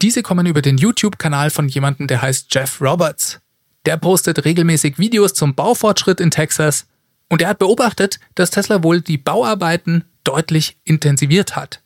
Diese 0.02 0.24
kommen 0.24 0.48
über 0.48 0.62
den 0.62 0.78
YouTube-Kanal 0.78 1.52
von 1.52 1.68
jemandem, 1.68 2.08
der 2.08 2.22
heißt 2.22 2.54
Jeff 2.54 2.82
Roberts. 2.82 3.40
Der 3.86 3.98
postet 3.98 4.46
regelmäßig 4.46 4.98
Videos 4.98 5.34
zum 5.34 5.56
Baufortschritt 5.56 6.20
in 6.20 6.32
Texas 6.32 6.88
und 7.30 7.42
er 7.42 7.50
hat 7.50 7.60
beobachtet, 7.60 8.20
dass 8.36 8.50
Tesla 8.50 8.84
wohl 8.84 9.02
die 9.02 9.18
Bauarbeiten 9.18 10.06
deutlich 10.24 10.78
intensiviert 10.84 11.56
hat. 11.56 11.82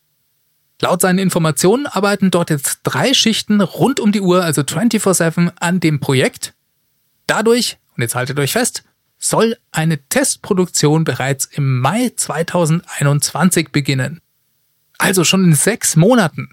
Laut 0.81 1.01
seinen 1.01 1.19
Informationen 1.19 1.87
arbeiten 1.87 2.31
dort 2.31 2.49
jetzt 2.49 2.79
drei 2.83 3.13
Schichten 3.13 3.61
rund 3.61 3.99
um 3.99 4.11
die 4.11 4.21
Uhr, 4.21 4.43
also 4.43 4.61
24-7, 4.61 5.51
an 5.59 5.79
dem 5.79 5.99
Projekt. 5.99 6.53
Dadurch, 7.27 7.77
und 7.95 8.01
jetzt 8.01 8.15
haltet 8.15 8.39
euch 8.39 8.51
fest, 8.51 8.83
soll 9.29 9.57
eine 9.71 9.97
Testproduktion 10.07 11.03
bereits 11.03 11.45
im 11.45 11.79
Mai 11.79 12.11
2021 12.15 13.71
beginnen. 13.71 14.21
Also 14.97 15.23
schon 15.23 15.43
in 15.43 15.53
sechs 15.53 15.95
Monaten. 15.95 16.49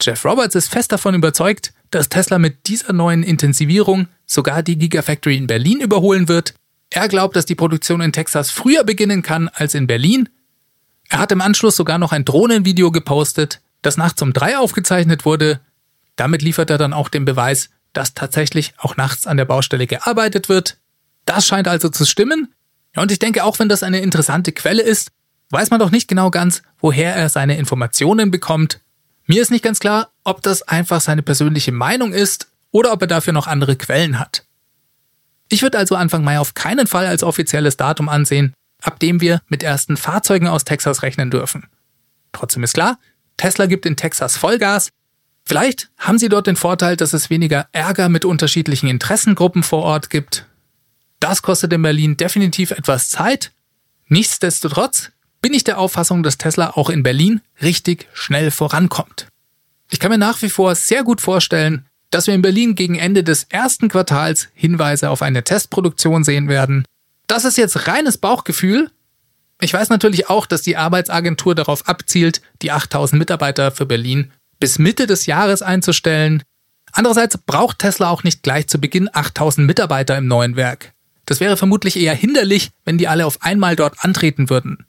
Jeff 0.00 0.24
Roberts 0.24 0.54
ist 0.54 0.68
fest 0.68 0.92
davon 0.92 1.14
überzeugt, 1.14 1.72
dass 1.90 2.08
Tesla 2.08 2.38
mit 2.38 2.68
dieser 2.68 2.92
neuen 2.92 3.22
Intensivierung 3.22 4.08
sogar 4.24 4.62
die 4.62 4.78
Gigafactory 4.78 5.36
in 5.36 5.46
Berlin 5.46 5.80
überholen 5.80 6.28
wird. 6.28 6.54
Er 6.90 7.08
glaubt, 7.08 7.36
dass 7.36 7.46
die 7.46 7.54
Produktion 7.54 8.00
in 8.00 8.12
Texas 8.12 8.50
früher 8.50 8.84
beginnen 8.84 9.22
kann 9.22 9.48
als 9.48 9.74
in 9.74 9.86
Berlin. 9.86 10.28
Er 11.08 11.18
hat 11.18 11.32
im 11.32 11.40
Anschluss 11.40 11.76
sogar 11.76 11.98
noch 11.98 12.12
ein 12.12 12.24
Drohnenvideo 12.24 12.90
gepostet, 12.90 13.60
das 13.82 13.96
nachts 13.96 14.22
um 14.22 14.32
drei 14.32 14.56
aufgezeichnet 14.56 15.24
wurde. 15.24 15.60
Damit 16.16 16.42
liefert 16.42 16.70
er 16.70 16.78
dann 16.78 16.92
auch 16.92 17.08
den 17.08 17.24
Beweis, 17.24 17.70
dass 17.92 18.14
tatsächlich 18.14 18.74
auch 18.78 18.96
nachts 18.96 19.26
an 19.26 19.36
der 19.36 19.44
Baustelle 19.44 19.86
gearbeitet 19.86 20.48
wird. 20.48 20.78
Das 21.30 21.46
scheint 21.46 21.68
also 21.68 21.88
zu 21.88 22.06
stimmen. 22.06 22.52
Und 22.96 23.12
ich 23.12 23.20
denke, 23.20 23.44
auch 23.44 23.60
wenn 23.60 23.68
das 23.68 23.84
eine 23.84 24.00
interessante 24.00 24.50
Quelle 24.50 24.82
ist, 24.82 25.12
weiß 25.50 25.70
man 25.70 25.78
doch 25.78 25.92
nicht 25.92 26.08
genau 26.08 26.28
ganz, 26.28 26.62
woher 26.80 27.14
er 27.14 27.28
seine 27.28 27.56
Informationen 27.56 28.32
bekommt. 28.32 28.80
Mir 29.26 29.40
ist 29.40 29.52
nicht 29.52 29.62
ganz 29.62 29.78
klar, 29.78 30.10
ob 30.24 30.42
das 30.42 30.62
einfach 30.62 31.00
seine 31.00 31.22
persönliche 31.22 31.70
Meinung 31.70 32.12
ist 32.12 32.48
oder 32.72 32.92
ob 32.92 33.02
er 33.02 33.06
dafür 33.06 33.32
noch 33.32 33.46
andere 33.46 33.76
Quellen 33.76 34.18
hat. 34.18 34.44
Ich 35.48 35.62
würde 35.62 35.78
also 35.78 35.94
Anfang 35.94 36.24
Mai 36.24 36.40
auf 36.40 36.54
keinen 36.54 36.88
Fall 36.88 37.06
als 37.06 37.22
offizielles 37.22 37.76
Datum 37.76 38.08
ansehen, 38.08 38.52
ab 38.82 38.98
dem 38.98 39.20
wir 39.20 39.40
mit 39.46 39.62
ersten 39.62 39.96
Fahrzeugen 39.96 40.48
aus 40.48 40.64
Texas 40.64 41.04
rechnen 41.04 41.30
dürfen. 41.30 41.68
Trotzdem 42.32 42.64
ist 42.64 42.74
klar, 42.74 42.98
Tesla 43.36 43.66
gibt 43.66 43.86
in 43.86 43.94
Texas 43.94 44.36
Vollgas. 44.36 44.90
Vielleicht 45.44 45.90
haben 45.96 46.18
sie 46.18 46.28
dort 46.28 46.48
den 46.48 46.56
Vorteil, 46.56 46.96
dass 46.96 47.12
es 47.12 47.30
weniger 47.30 47.68
Ärger 47.70 48.08
mit 48.08 48.24
unterschiedlichen 48.24 48.88
Interessengruppen 48.88 49.62
vor 49.62 49.84
Ort 49.84 50.10
gibt. 50.10 50.49
Das 51.20 51.42
kostet 51.42 51.72
in 51.72 51.82
Berlin 51.82 52.16
definitiv 52.16 52.70
etwas 52.70 53.10
Zeit. 53.10 53.52
Nichtsdestotrotz 54.08 55.12
bin 55.42 55.54
ich 55.54 55.64
der 55.64 55.78
Auffassung, 55.78 56.22
dass 56.22 56.38
Tesla 56.38 56.70
auch 56.70 56.90
in 56.90 57.02
Berlin 57.02 57.40
richtig 57.62 58.08
schnell 58.12 58.50
vorankommt. 58.50 59.28
Ich 59.90 60.00
kann 60.00 60.10
mir 60.10 60.18
nach 60.18 60.40
wie 60.42 60.50
vor 60.50 60.74
sehr 60.74 61.04
gut 61.04 61.20
vorstellen, 61.20 61.86
dass 62.10 62.26
wir 62.26 62.34
in 62.34 62.42
Berlin 62.42 62.74
gegen 62.74 62.96
Ende 62.96 63.22
des 63.22 63.44
ersten 63.44 63.88
Quartals 63.88 64.48
Hinweise 64.54 65.10
auf 65.10 65.22
eine 65.22 65.44
Testproduktion 65.44 66.24
sehen 66.24 66.48
werden. 66.48 66.84
Das 67.26 67.44
ist 67.44 67.56
jetzt 67.56 67.86
reines 67.86 68.18
Bauchgefühl. 68.18 68.90
Ich 69.60 69.72
weiß 69.72 69.90
natürlich 69.90 70.28
auch, 70.28 70.46
dass 70.46 70.62
die 70.62 70.76
Arbeitsagentur 70.76 71.54
darauf 71.54 71.86
abzielt, 71.86 72.40
die 72.62 72.72
8000 72.72 73.18
Mitarbeiter 73.18 73.70
für 73.70 73.86
Berlin 73.86 74.32
bis 74.58 74.78
Mitte 74.78 75.06
des 75.06 75.26
Jahres 75.26 75.62
einzustellen. 75.62 76.42
Andererseits 76.92 77.38
braucht 77.38 77.78
Tesla 77.78 78.10
auch 78.10 78.24
nicht 78.24 78.42
gleich 78.42 78.68
zu 78.68 78.80
Beginn 78.80 79.08
8000 79.12 79.66
Mitarbeiter 79.66 80.16
im 80.16 80.26
neuen 80.26 80.56
Werk. 80.56 80.92
Das 81.30 81.38
wäre 81.38 81.56
vermutlich 81.56 81.96
eher 81.96 82.16
hinderlich, 82.16 82.72
wenn 82.84 82.98
die 82.98 83.06
alle 83.06 83.24
auf 83.24 83.40
einmal 83.40 83.76
dort 83.76 84.04
antreten 84.04 84.50
würden. 84.50 84.84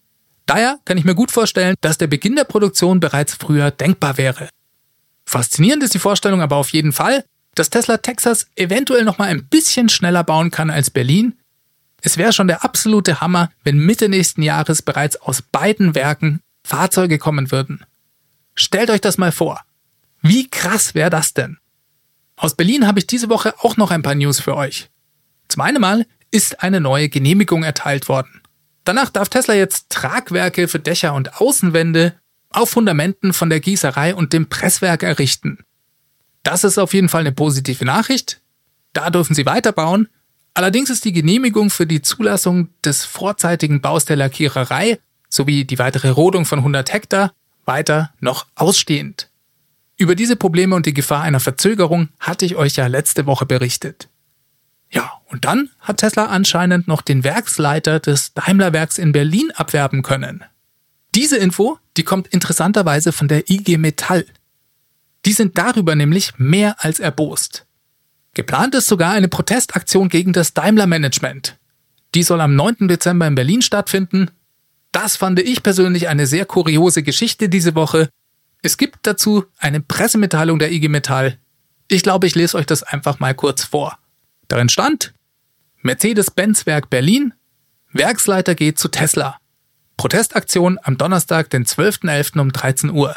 Daher 0.48 0.80
kann 0.86 0.98
ich 0.98 1.06
mir 1.06 1.14
gut 1.14 1.32
vorstellen, 1.32 1.76
dass 1.82 2.00
der 2.00 2.08
Beginn 2.08 2.36
der 2.36 2.46
Produktion 2.46 3.00
bereits 3.00 3.36
früher 3.36 3.70
denkbar 3.70 4.18
wäre. 4.18 4.50
Faszinierend 5.24 5.84
ist 5.84 5.94
die 5.94 6.00
Vorstellung 6.00 6.42
aber 6.42 6.56
auf 6.56 6.70
jeden 6.70 6.94
Fall, 6.94 7.24
dass 7.54 7.70
Tesla 7.70 7.98
Texas 7.98 8.48
eventuell 8.56 9.04
noch 9.04 9.20
mal 9.20 9.28
ein 9.28 9.46
bisschen 9.46 9.88
schneller 9.88 10.24
bauen 10.24 10.50
kann 10.50 10.72
als 10.72 10.90
Berlin. 10.90 11.38
Es 12.02 12.18
wäre 12.18 12.34
schon 12.34 12.48
der 12.48 12.64
absolute 12.64 13.22
Hammer, 13.22 13.52
wenn 13.64 13.78
Mitte 13.78 14.10
nächsten 14.10 14.42
Jahres 14.42 14.82
bereits 14.82 15.18
aus 15.18 15.44
beiden 15.44 15.94
Werken 15.94 16.40
Fahrzeuge 16.64 17.20
kommen 17.20 17.52
würden. 17.52 17.86
Stellt 18.56 18.90
euch 18.90 19.02
das 19.02 19.20
mal 19.20 19.32
vor. 19.32 19.62
Wie 20.24 20.50
krass 20.50 20.96
wäre 20.96 21.12
das 21.12 21.36
denn? 21.36 21.60
Aus 22.36 22.56
Berlin 22.56 22.88
habe 22.88 22.98
ich 22.98 23.06
diese 23.06 23.30
Woche 23.30 23.54
auch 23.60 23.78
noch 23.78 23.92
ein 23.92 24.02
paar 24.02 24.16
News 24.16 24.40
für 24.40 24.56
euch. 24.56 24.90
Zum 25.48 25.62
einen 25.62 25.80
mal 25.80 26.08
ist 26.32 26.64
eine 26.64 26.80
neue 26.80 27.10
Genehmigung 27.10 27.64
erteilt 27.64 28.10
worden. 28.10 28.42
Danach 28.84 29.10
darf 29.10 29.30
Tesla 29.30 29.54
jetzt 29.54 29.90
Tragwerke 29.90 30.68
für 30.68 30.80
Dächer 30.80 31.14
und 31.14 31.40
Außenwände 31.40 32.16
auf 32.50 32.72
Fundamenten 32.72 33.34
von 33.34 33.50
der 33.50 33.60
Gießerei 33.60 34.16
und 34.16 34.34
dem 34.34 34.50
Presswerk 34.50 35.04
errichten. 35.04 35.60
Das 36.44 36.64
ist 36.64 36.78
auf 36.78 36.94
jeden 36.94 37.10
Fall 37.10 37.22
eine 37.22 37.32
positive 37.32 37.86
Nachricht. 37.86 38.42
Da 38.94 39.10
dürfen 39.10 39.36
sie 39.36 39.46
weiterbauen. 39.46 40.10
Allerdings 40.54 40.90
ist 40.90 41.06
die 41.06 41.14
Genehmigung 41.14 41.70
für 41.70 41.86
die 41.86 42.02
Zulassung 42.02 42.70
des 42.84 43.06
vorzeitigen 43.06 43.82
Baus 43.82 44.06
der 44.06 44.18
Lackiererei 44.18 45.00
sowie 45.30 45.64
die 45.64 45.80
weitere 45.80 46.10
Rodung 46.10 46.46
von 46.46 46.60
100 46.60 46.92
Hektar 46.92 47.34
weiter 47.66 48.12
noch 48.20 48.48
ausstehend. 48.56 49.30
Über 49.98 50.16
diese 50.16 50.36
Probleme 50.36 50.76
und 50.76 50.86
die 50.86 50.94
Gefahr 50.94 51.22
einer 51.22 51.40
Verzögerung 51.40 52.10
hatte 52.20 52.46
ich 52.46 52.56
euch 52.56 52.76
ja 52.76 52.88
letzte 52.88 53.28
Woche 53.28 53.46
berichtet. 53.46 54.10
Ja, 54.94 55.12
und 55.26 55.46
dann 55.46 55.70
hat 55.80 55.98
Tesla 55.98 56.26
anscheinend 56.26 56.88
noch 56.88 57.02
den 57.02 57.24
Werksleiter 57.24 58.00
des 58.00 58.34
Daimler-Werks 58.34 58.98
in 58.98 59.12
Berlin 59.12 59.52
abwerben 59.56 60.02
können. 60.02 60.44
Diese 61.16 61.38
Info, 61.38 61.78
die 61.98 62.04
kommt 62.04 62.28
interessanterweise 62.28 63.12
von 63.12 63.28
der 63.28 63.50
IG 63.50 63.78
Metall. 63.78 64.26
Die 65.26 65.34
sind 65.34 65.58
darüber 65.58 65.96
nämlich 65.96 66.34
mehr 66.38 66.84
als 66.84 67.00
erbost. 67.00 67.66
Geplant 68.34 68.76
ist 68.76 68.88
sogar 68.88 69.12
eine 69.12 69.28
Protestaktion 69.28 70.10
gegen 70.10 70.34
das 70.34 70.54
Daimler-Management. 70.54 71.58
Die 72.16 72.24
soll 72.24 72.42
am 72.42 72.56
9. 72.56 72.88
Dezember 72.88 73.28
in 73.28 73.36
Berlin 73.36 73.62
stattfinden. 73.62 74.32
Das 74.92 75.18
fand 75.18 75.40
ich 75.40 75.64
persönlich 75.64 76.08
eine 76.08 76.28
sehr 76.28 76.46
kuriose 76.46 77.04
Geschichte 77.04 77.50
diese 77.50 77.76
Woche. 77.76 78.10
Es 78.62 78.78
gibt 78.78 79.00
dazu 79.04 79.46
eine 79.58 79.80
Pressemitteilung 79.80 80.60
der 80.60 80.72
IG 80.72 80.88
Metall. 80.90 81.38
Ich 81.88 82.04
glaube, 82.04 82.28
ich 82.28 82.36
lese 82.36 82.58
euch 82.58 82.66
das 82.66 82.84
einfach 82.84 83.20
mal 83.20 83.34
kurz 83.34 83.64
vor. 83.64 83.98
Darin 84.52 84.68
stand 84.68 85.14
Mercedes-Benz-Werk 85.82 86.90
Berlin, 86.90 87.34
Werksleiter 87.94 88.54
geht 88.54 88.78
zu 88.78 88.90
Tesla. 88.90 89.38
Protestaktion 89.96 90.78
am 90.84 90.98
Donnerstag, 90.98 91.50
den 91.50 91.66
12.11. 91.66 92.38
um 92.38 92.52
13 92.52 92.90
Uhr. 92.90 93.16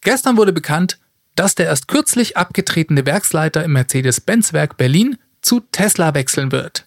Gestern 0.00 0.38
wurde 0.38 0.54
bekannt, 0.54 0.98
dass 1.34 1.56
der 1.56 1.66
erst 1.66 1.88
kürzlich 1.88 2.38
abgetretene 2.38 3.04
Werksleiter 3.04 3.64
im 3.64 3.74
Mercedes-Benz-Werk 3.74 4.78
Berlin 4.78 5.18
zu 5.42 5.60
Tesla 5.60 6.14
wechseln 6.14 6.52
wird. 6.52 6.86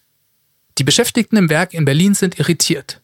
Die 0.78 0.84
Beschäftigten 0.84 1.36
im 1.36 1.48
Werk 1.48 1.72
in 1.72 1.84
Berlin 1.84 2.14
sind 2.14 2.40
irritiert. 2.40 3.00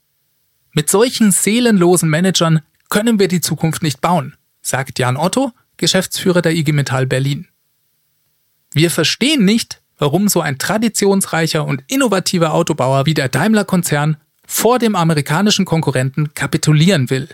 Mit 0.72 0.90
solchen 0.90 1.30
seelenlosen 1.30 2.10
Managern 2.10 2.60
können 2.88 3.20
wir 3.20 3.28
die 3.28 3.40
Zukunft 3.40 3.84
nicht 3.84 4.00
bauen, 4.00 4.34
sagt 4.62 4.98
Jan 4.98 5.16
Otto, 5.16 5.52
Geschäftsführer 5.76 6.42
der 6.42 6.56
IG 6.56 6.72
Metall 6.72 7.06
Berlin. 7.06 7.46
Wir 8.72 8.90
verstehen 8.90 9.44
nicht, 9.44 9.80
warum 9.98 10.28
so 10.28 10.40
ein 10.40 10.58
traditionsreicher 10.58 11.64
und 11.64 11.82
innovativer 11.88 12.52
Autobauer 12.52 13.06
wie 13.06 13.14
der 13.14 13.28
Daimler-Konzern 13.28 14.16
vor 14.46 14.78
dem 14.78 14.94
amerikanischen 14.94 15.64
Konkurrenten 15.64 16.34
kapitulieren 16.34 17.10
will. 17.10 17.28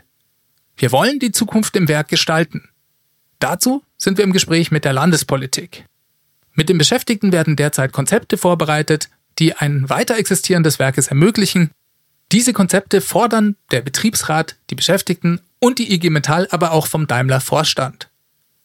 Wir 0.77 0.93
wollen 0.93 1.19
die 1.19 1.33
Zukunft 1.33 1.77
im 1.77 1.89
Werk 1.89 2.09
gestalten. 2.09 2.69
Dazu 3.39 3.83
sind 3.99 4.19
wir 4.19 4.25
im 4.25 4.33
Gespräch 4.33 4.71
mit 4.71 4.85
der 4.85 4.93
Landespolitik. 4.93 5.85
Mit 6.55 6.69
den 6.69 6.79
Beschäftigten 6.79 7.33
werden 7.33 7.57
derzeit 7.57 7.93
Konzepte 7.93 8.39
vorbereitet, 8.39 9.09
die 9.39 9.55
ein 9.55 9.89
weiter 9.89 10.17
existieren 10.17 10.63
des 10.63 10.79
Werkes 10.79 11.09
ermöglichen. 11.09 11.71
Diese 12.31 12.53
Konzepte 12.53 13.01
fordern 13.01 13.57
der 13.71 13.81
Betriebsrat, 13.81 14.57
die 14.71 14.75
Beschäftigten 14.75 15.41
und 15.59 15.79
die 15.79 15.93
IG 15.93 16.11
Metall 16.11 16.49
aber 16.51 16.73
auch 16.73 16.87
vom 16.87 17.07
Daimler 17.07 17.41
Vorstand. 17.41 18.09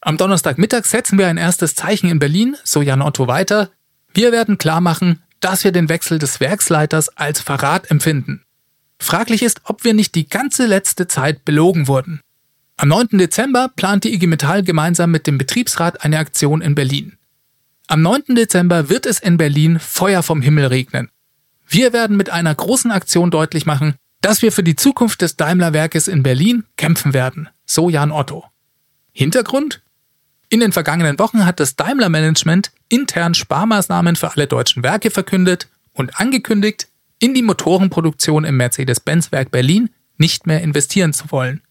Am 0.02 0.18
Donnerstagmittag 0.18 0.86
setzen 0.86 1.18
wir 1.18 1.28
ein 1.28 1.38
erstes 1.38 1.76
Zeichen 1.76 2.10
in 2.10 2.20
Berlin, 2.20 2.56
so 2.64 2.82
Jan 2.82 3.02
Otto 3.02 3.28
weiter. 3.28 3.72
Wir 4.14 4.32
werden 4.32 4.58
klar 4.58 4.82
machen, 4.82 5.22
dass 5.40 5.64
wir 5.64 5.72
den 5.72 5.90
Wechsel 5.90 6.20
des 6.20 6.40
Werksleiters 6.40 7.10
als 7.10 7.40
Verrat 7.40 7.92
empfinden. 7.92 8.44
Fraglich 9.00 9.44
ist, 9.44 9.62
ob 9.66 9.84
wir 9.84 9.94
nicht 9.94 10.16
die 10.16 10.28
ganze 10.28 10.66
letzte 10.66 11.08
Zeit 11.08 11.46
belogen 11.46 11.88
wurden. 11.88 12.22
Am 12.78 12.90
9. 12.90 13.10
Dezember 13.14 13.70
plant 13.76 14.04
die 14.04 14.14
IG 14.14 14.28
Metall 14.28 14.64
gemeinsam 14.64 15.12
mit 15.12 15.28
dem 15.28 15.38
Betriebsrat 15.38 16.04
eine 16.04 16.20
Aktion 16.20 16.62
in 16.62 16.76
Berlin. 16.76 17.18
Am 17.88 18.02
9. 18.02 18.36
Dezember 18.36 18.90
wird 18.90 19.06
es 19.06 19.20
in 19.20 19.38
Berlin 19.38 19.80
Feuer 19.80 20.24
vom 20.24 20.42
Himmel 20.42 20.68
regnen. 20.68 21.10
Wir 21.68 21.94
werden 21.94 22.18
mit 22.18 22.30
einer 22.30 22.54
großen 22.54 22.92
Aktion 22.92 23.32
deutlich 23.32 23.66
machen, 23.66 23.96
dass 24.22 24.42
wir 24.42 24.52
für 24.52 24.64
die 24.64 24.76
Zukunft 24.76 25.22
des 25.22 25.38
Daimler-Werkes 25.38 26.08
in 26.08 26.24
Berlin 26.24 26.66
kämpfen 26.76 27.14
werden, 27.14 27.50
so 27.66 27.90
Jan 27.90 28.12
Otto. 28.12 28.46
Hintergrund? 29.12 29.82
In 30.50 30.62
den 30.62 30.72
vergangenen 30.72 31.20
Wochen 31.20 31.46
hat 31.46 31.60
das 31.60 31.76
Daimler-Management 31.76 32.72
intern 32.88 33.34
Sparmaßnahmen 33.34 34.16
für 34.16 34.32
alle 34.32 34.48
deutschen 34.48 34.82
Werke 34.82 35.12
verkündet 35.12 35.68
und 35.92 36.20
angekündigt, 36.20 36.88
in 37.20 37.34
die 37.34 37.42
Motorenproduktion 37.42 38.46
im 38.46 38.58
Mercedes-Benz-Werk 38.58 39.52
Berlin 39.52 39.90
nicht 40.18 40.48
mehr 40.48 40.62
investieren 40.62 41.14
zu 41.14 41.32
wollen. 41.32 41.62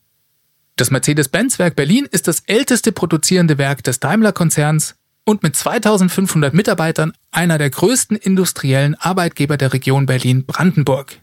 Das 0.77 0.91
Mercedes-Benz-Werk 0.91 1.75
Berlin 1.75 2.07
ist 2.11 2.29
das 2.29 2.41
älteste 2.41 2.93
produzierende 2.93 3.57
Werk 3.57 3.83
des 3.83 3.99
Daimler-Konzerns 4.01 4.97
und 5.25 5.43
mit 5.43 5.57
2500 5.57 6.53
Mitarbeitern 6.53 7.13
einer 7.31 7.57
der 7.57 7.71
größten 7.71 8.17
industriellen 8.17 8.95
Arbeitgeber 8.95 9.57
der 9.57 9.73
Region 9.73 10.05
Berlin-Brandenburg. 10.05 11.19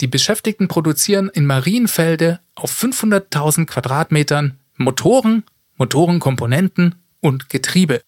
Die 0.00 0.08
Beschäftigten 0.08 0.66
produzieren 0.66 1.30
in 1.32 1.46
Marienfelde 1.46 2.40
auf 2.56 2.72
500.000 2.72 3.66
Quadratmetern 3.66 4.58
Motoren, 4.76 5.44
Motorenkomponenten 5.76 6.96
und 7.20 7.48
Getriebe. 7.48 8.02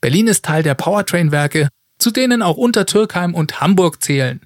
Berlin 0.00 0.26
ist 0.26 0.44
Teil 0.44 0.62
der 0.62 0.74
Powertrain-Werke, 0.74 1.68
zu 1.98 2.10
denen 2.10 2.42
auch 2.42 2.56
Untertürkheim 2.56 3.34
und 3.34 3.60
Hamburg 3.60 4.02
zählen. 4.02 4.40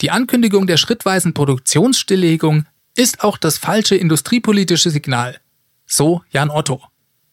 Die 0.00 0.10
Ankündigung 0.10 0.66
der 0.66 0.76
schrittweisen 0.76 1.34
Produktionsstilllegung 1.34 2.66
ist 2.96 3.22
auch 3.22 3.38
das 3.38 3.58
falsche 3.58 3.96
industriepolitische 3.96 4.90
Signal. 4.90 5.38
So 5.86 6.22
Jan 6.30 6.50
Otto. 6.50 6.82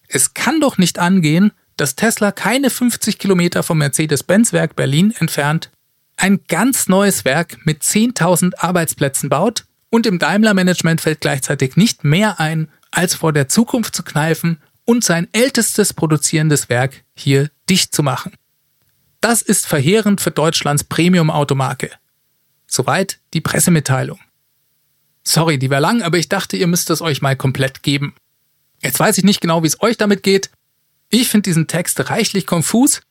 Es 0.07 0.33
kann 0.33 0.59
doch 0.59 0.77
nicht 0.77 0.99
angehen, 0.99 1.51
dass 1.77 1.95
Tesla 1.95 2.31
keine 2.31 2.69
50 2.69 3.17
Kilometer 3.17 3.63
vom 3.63 3.79
Mercedes-Benz-Werk 3.79 4.75
Berlin 4.75 5.13
entfernt 5.17 5.71
ein 6.21 6.41
ganz 6.47 6.87
neues 6.87 7.25
Werk 7.25 7.57
mit 7.65 7.81
10.000 7.81 8.53
Arbeitsplätzen 8.59 9.29
baut 9.29 9.65
und 9.89 10.05
im 10.05 10.19
Daimler-Management 10.19 11.01
fällt 11.01 11.21
gleichzeitig 11.21 11.77
nicht 11.77 12.03
mehr 12.03 12.39
ein, 12.39 12.69
als 12.91 13.15
vor 13.15 13.33
der 13.33 13.48
Zukunft 13.48 13.95
zu 13.95 14.03
kneifen 14.03 14.62
und 14.86 15.03
sein 15.03 15.27
ältestes 15.31 15.93
produzierendes 15.93 16.69
Werk 16.69 17.03
hier 17.15 17.50
dicht 17.69 17.95
zu 17.95 18.03
machen. 18.03 18.33
Das 19.21 19.41
ist 19.41 19.67
verheerend 19.67 20.21
für 20.21 20.31
Deutschlands 20.31 20.83
Premium-Automarke. 20.83 21.91
Soweit 22.67 23.19
die 23.33 23.41
Pressemitteilung. 23.41 24.19
Sorry, 25.24 25.60
die 25.60 25.69
war 25.69 25.79
lang, 25.79 26.01
aber 26.01 26.17
ich 26.17 26.29
dachte, 26.29 26.57
ihr 26.57 26.67
müsst 26.67 26.89
es 26.89 27.01
euch 27.01 27.21
mal 27.21 27.36
komplett 27.36 27.83
geben. 27.83 28.15
Jetzt 28.81 29.00
weiß 29.00 29.17
ich 29.19 29.24
nicht 29.24 29.41
genau, 29.41 29.62
wie 29.62 29.67
es 29.67 29.81
euch 29.81 29.98
damit 29.98 30.24
geht. 30.24 30.50
Ich 31.10 31.29
finde 31.29 31.43
diesen 31.43 31.67
Text 31.67 32.10
reichlich 32.10 32.48
konfus. 32.48 33.01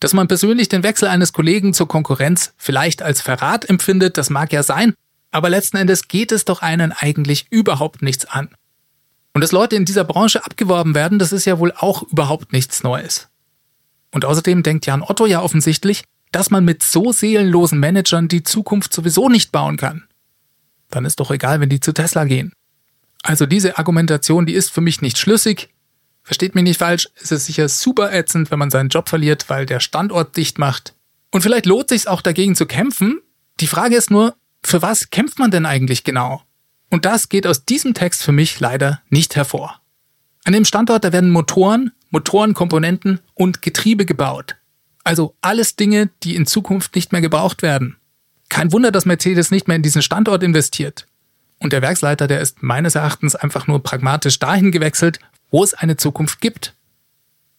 Dass 0.00 0.14
man 0.14 0.26
persönlich 0.26 0.68
den 0.68 0.82
Wechsel 0.82 1.06
eines 1.06 1.32
Kollegen 1.32 1.74
zur 1.74 1.86
Konkurrenz 1.86 2.54
vielleicht 2.56 3.02
als 3.02 3.20
Verrat 3.20 3.70
empfindet, 3.70 4.16
das 4.18 4.30
mag 4.30 4.52
ja 4.52 4.64
sein, 4.64 4.94
aber 5.30 5.48
letzten 5.48 5.76
Endes 5.76 6.08
geht 6.08 6.32
es 6.32 6.44
doch 6.44 6.60
einen 6.60 6.90
eigentlich 6.90 7.46
überhaupt 7.50 8.02
nichts 8.02 8.24
an. 8.24 8.48
Und 9.34 9.40
dass 9.40 9.52
Leute 9.52 9.76
in 9.76 9.84
dieser 9.84 10.04
Branche 10.04 10.44
abgeworben 10.44 10.94
werden, 10.94 11.18
das 11.18 11.32
ist 11.32 11.44
ja 11.44 11.58
wohl 11.58 11.72
auch 11.72 12.02
überhaupt 12.02 12.52
nichts 12.52 12.82
Neues. 12.82 13.28
Und 14.10 14.24
außerdem 14.24 14.62
denkt 14.62 14.86
Jan 14.86 15.02
Otto 15.02 15.26
ja 15.26 15.40
offensichtlich, 15.40 16.04
dass 16.32 16.50
man 16.50 16.64
mit 16.64 16.82
so 16.82 17.12
seelenlosen 17.12 17.78
Managern 17.80 18.28
die 18.28 18.42
Zukunft 18.42 18.92
sowieso 18.92 19.28
nicht 19.28 19.52
bauen 19.52 19.76
kann. 19.76 20.04
Dann 20.90 21.04
ist 21.04 21.20
doch 21.20 21.30
egal, 21.30 21.60
wenn 21.60 21.70
die 21.70 21.80
zu 21.80 21.92
Tesla 21.92 22.24
gehen. 22.24 22.52
Also 23.22 23.46
diese 23.46 23.78
Argumentation, 23.78 24.46
die 24.46 24.54
ist 24.54 24.70
für 24.70 24.80
mich 24.80 25.00
nicht 25.00 25.18
schlüssig. 25.18 25.70
Versteht 26.22 26.54
mich 26.54 26.64
nicht 26.64 26.78
falsch, 26.78 27.08
es 27.20 27.32
ist 27.32 27.46
sicher 27.46 27.68
super 27.68 28.12
ätzend, 28.12 28.50
wenn 28.50 28.58
man 28.58 28.70
seinen 28.70 28.90
Job 28.90 29.08
verliert, 29.08 29.48
weil 29.48 29.66
der 29.66 29.80
Standort 29.80 30.36
dicht 30.36 30.58
macht. 30.58 30.94
Und 31.30 31.40
vielleicht 31.42 31.66
lohnt 31.66 31.88
sich 31.88 32.08
auch 32.08 32.20
dagegen 32.20 32.54
zu 32.54 32.66
kämpfen. 32.66 33.20
Die 33.60 33.66
Frage 33.66 33.96
ist 33.96 34.10
nur, 34.10 34.36
für 34.62 34.82
was 34.82 35.10
kämpft 35.10 35.38
man 35.38 35.50
denn 35.50 35.66
eigentlich 35.66 36.04
genau? 36.04 36.42
Und 36.92 37.06
das 37.06 37.30
geht 37.30 37.46
aus 37.46 37.64
diesem 37.64 37.94
Text 37.94 38.22
für 38.22 38.32
mich 38.32 38.60
leider 38.60 39.00
nicht 39.08 39.34
hervor. 39.34 39.80
An 40.44 40.52
dem 40.52 40.66
Standort, 40.66 41.04
da 41.04 41.10
werden 41.10 41.30
Motoren, 41.30 41.92
Motorenkomponenten 42.10 43.20
und 43.32 43.62
Getriebe 43.62 44.04
gebaut. 44.04 44.56
Also 45.02 45.34
alles 45.40 45.74
Dinge, 45.74 46.10
die 46.22 46.36
in 46.36 46.44
Zukunft 46.44 46.94
nicht 46.94 47.10
mehr 47.10 47.22
gebraucht 47.22 47.62
werden. 47.62 47.96
Kein 48.50 48.72
Wunder, 48.72 48.92
dass 48.92 49.06
Mercedes 49.06 49.50
nicht 49.50 49.68
mehr 49.68 49.76
in 49.76 49.82
diesen 49.82 50.02
Standort 50.02 50.42
investiert. 50.42 51.06
Und 51.60 51.72
der 51.72 51.80
Werksleiter, 51.80 52.26
der 52.26 52.42
ist 52.42 52.62
meines 52.62 52.94
Erachtens 52.94 53.36
einfach 53.36 53.66
nur 53.66 53.82
pragmatisch 53.82 54.38
dahin 54.38 54.70
gewechselt, 54.70 55.18
wo 55.50 55.64
es 55.64 55.72
eine 55.72 55.96
Zukunft 55.96 56.42
gibt. 56.42 56.74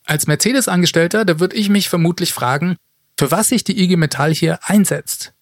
Als 0.06 0.28
Mercedes-Angestellter, 0.28 1.26
da 1.26 1.40
würde 1.40 1.56
ich 1.56 1.70
mich 1.70 1.90
vermutlich 1.90 2.34
fragen, 2.34 2.76
für 3.18 3.32
was 3.32 3.48
sich 3.48 3.64
die 3.64 3.82
IG 3.82 3.96
Metall 3.96 4.32
hier 4.32 4.60
einsetzt. 4.62 5.34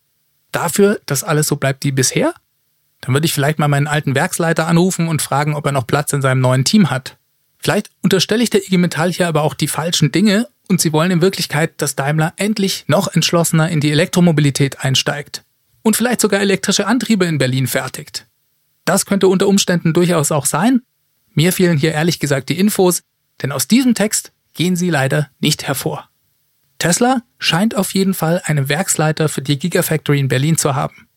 Dafür, 0.53 1.01
dass 1.07 1.25
alles 1.25 1.47
so 1.47 1.57
bleibt 1.57 1.83
wie 1.83 1.91
bisher? 1.91 2.33
Dann 3.01 3.13
würde 3.13 3.25
ich 3.25 3.33
vielleicht 3.33 3.59
mal 3.59 3.67
meinen 3.67 3.87
alten 3.87 4.15
Werksleiter 4.15 4.67
anrufen 4.67 5.07
und 5.07 5.21
fragen, 5.21 5.55
ob 5.55 5.65
er 5.65 5.71
noch 5.71 5.87
Platz 5.87 6.13
in 6.13 6.21
seinem 6.21 6.41
neuen 6.41 6.63
Team 6.63 6.89
hat. 6.89 7.17
Vielleicht 7.57 7.89
unterstelle 8.01 8.43
ich 8.43 8.49
der 8.49 8.63
IG 8.65 8.77
Metall 8.77 9.11
hier 9.11 9.27
aber 9.27 9.43
auch 9.43 9.53
die 9.53 9.67
falschen 9.67 10.11
Dinge 10.11 10.47
und 10.67 10.81
sie 10.81 10.93
wollen 10.93 11.11
in 11.11 11.21
Wirklichkeit, 11.21 11.73
dass 11.77 11.95
Daimler 11.95 12.33
endlich 12.37 12.85
noch 12.87 13.13
entschlossener 13.13 13.69
in 13.69 13.81
die 13.81 13.91
Elektromobilität 13.91 14.79
einsteigt 14.83 15.43
und 15.81 15.95
vielleicht 15.95 16.21
sogar 16.21 16.41
elektrische 16.41 16.87
Antriebe 16.87 17.25
in 17.25 17.37
Berlin 17.37 17.67
fertigt. 17.67 18.27
Das 18.85 19.05
könnte 19.05 19.27
unter 19.27 19.47
Umständen 19.47 19.93
durchaus 19.93 20.31
auch 20.31 20.45
sein. 20.45 20.81
Mir 21.33 21.53
fehlen 21.53 21.77
hier 21.77 21.91
ehrlich 21.91 22.19
gesagt 22.19 22.49
die 22.49 22.59
Infos, 22.59 23.03
denn 23.41 23.51
aus 23.51 23.67
diesem 23.67 23.95
Text 23.95 24.31
gehen 24.53 24.75
sie 24.75 24.89
leider 24.89 25.29
nicht 25.39 25.67
hervor. 25.67 26.09
Tesla 26.79 27.21
scheint 27.37 27.75
auf 27.75 27.93
jeden 27.93 28.13
Fall 28.13 28.41
einen 28.45 28.69
Werksleiter 28.69 29.29
für 29.29 29.41
die 29.41 29.59
Gigafactory 29.59 30.19
in 30.19 30.27
Berlin 30.27 30.57
zu 30.57 30.75
haben. 30.75 31.07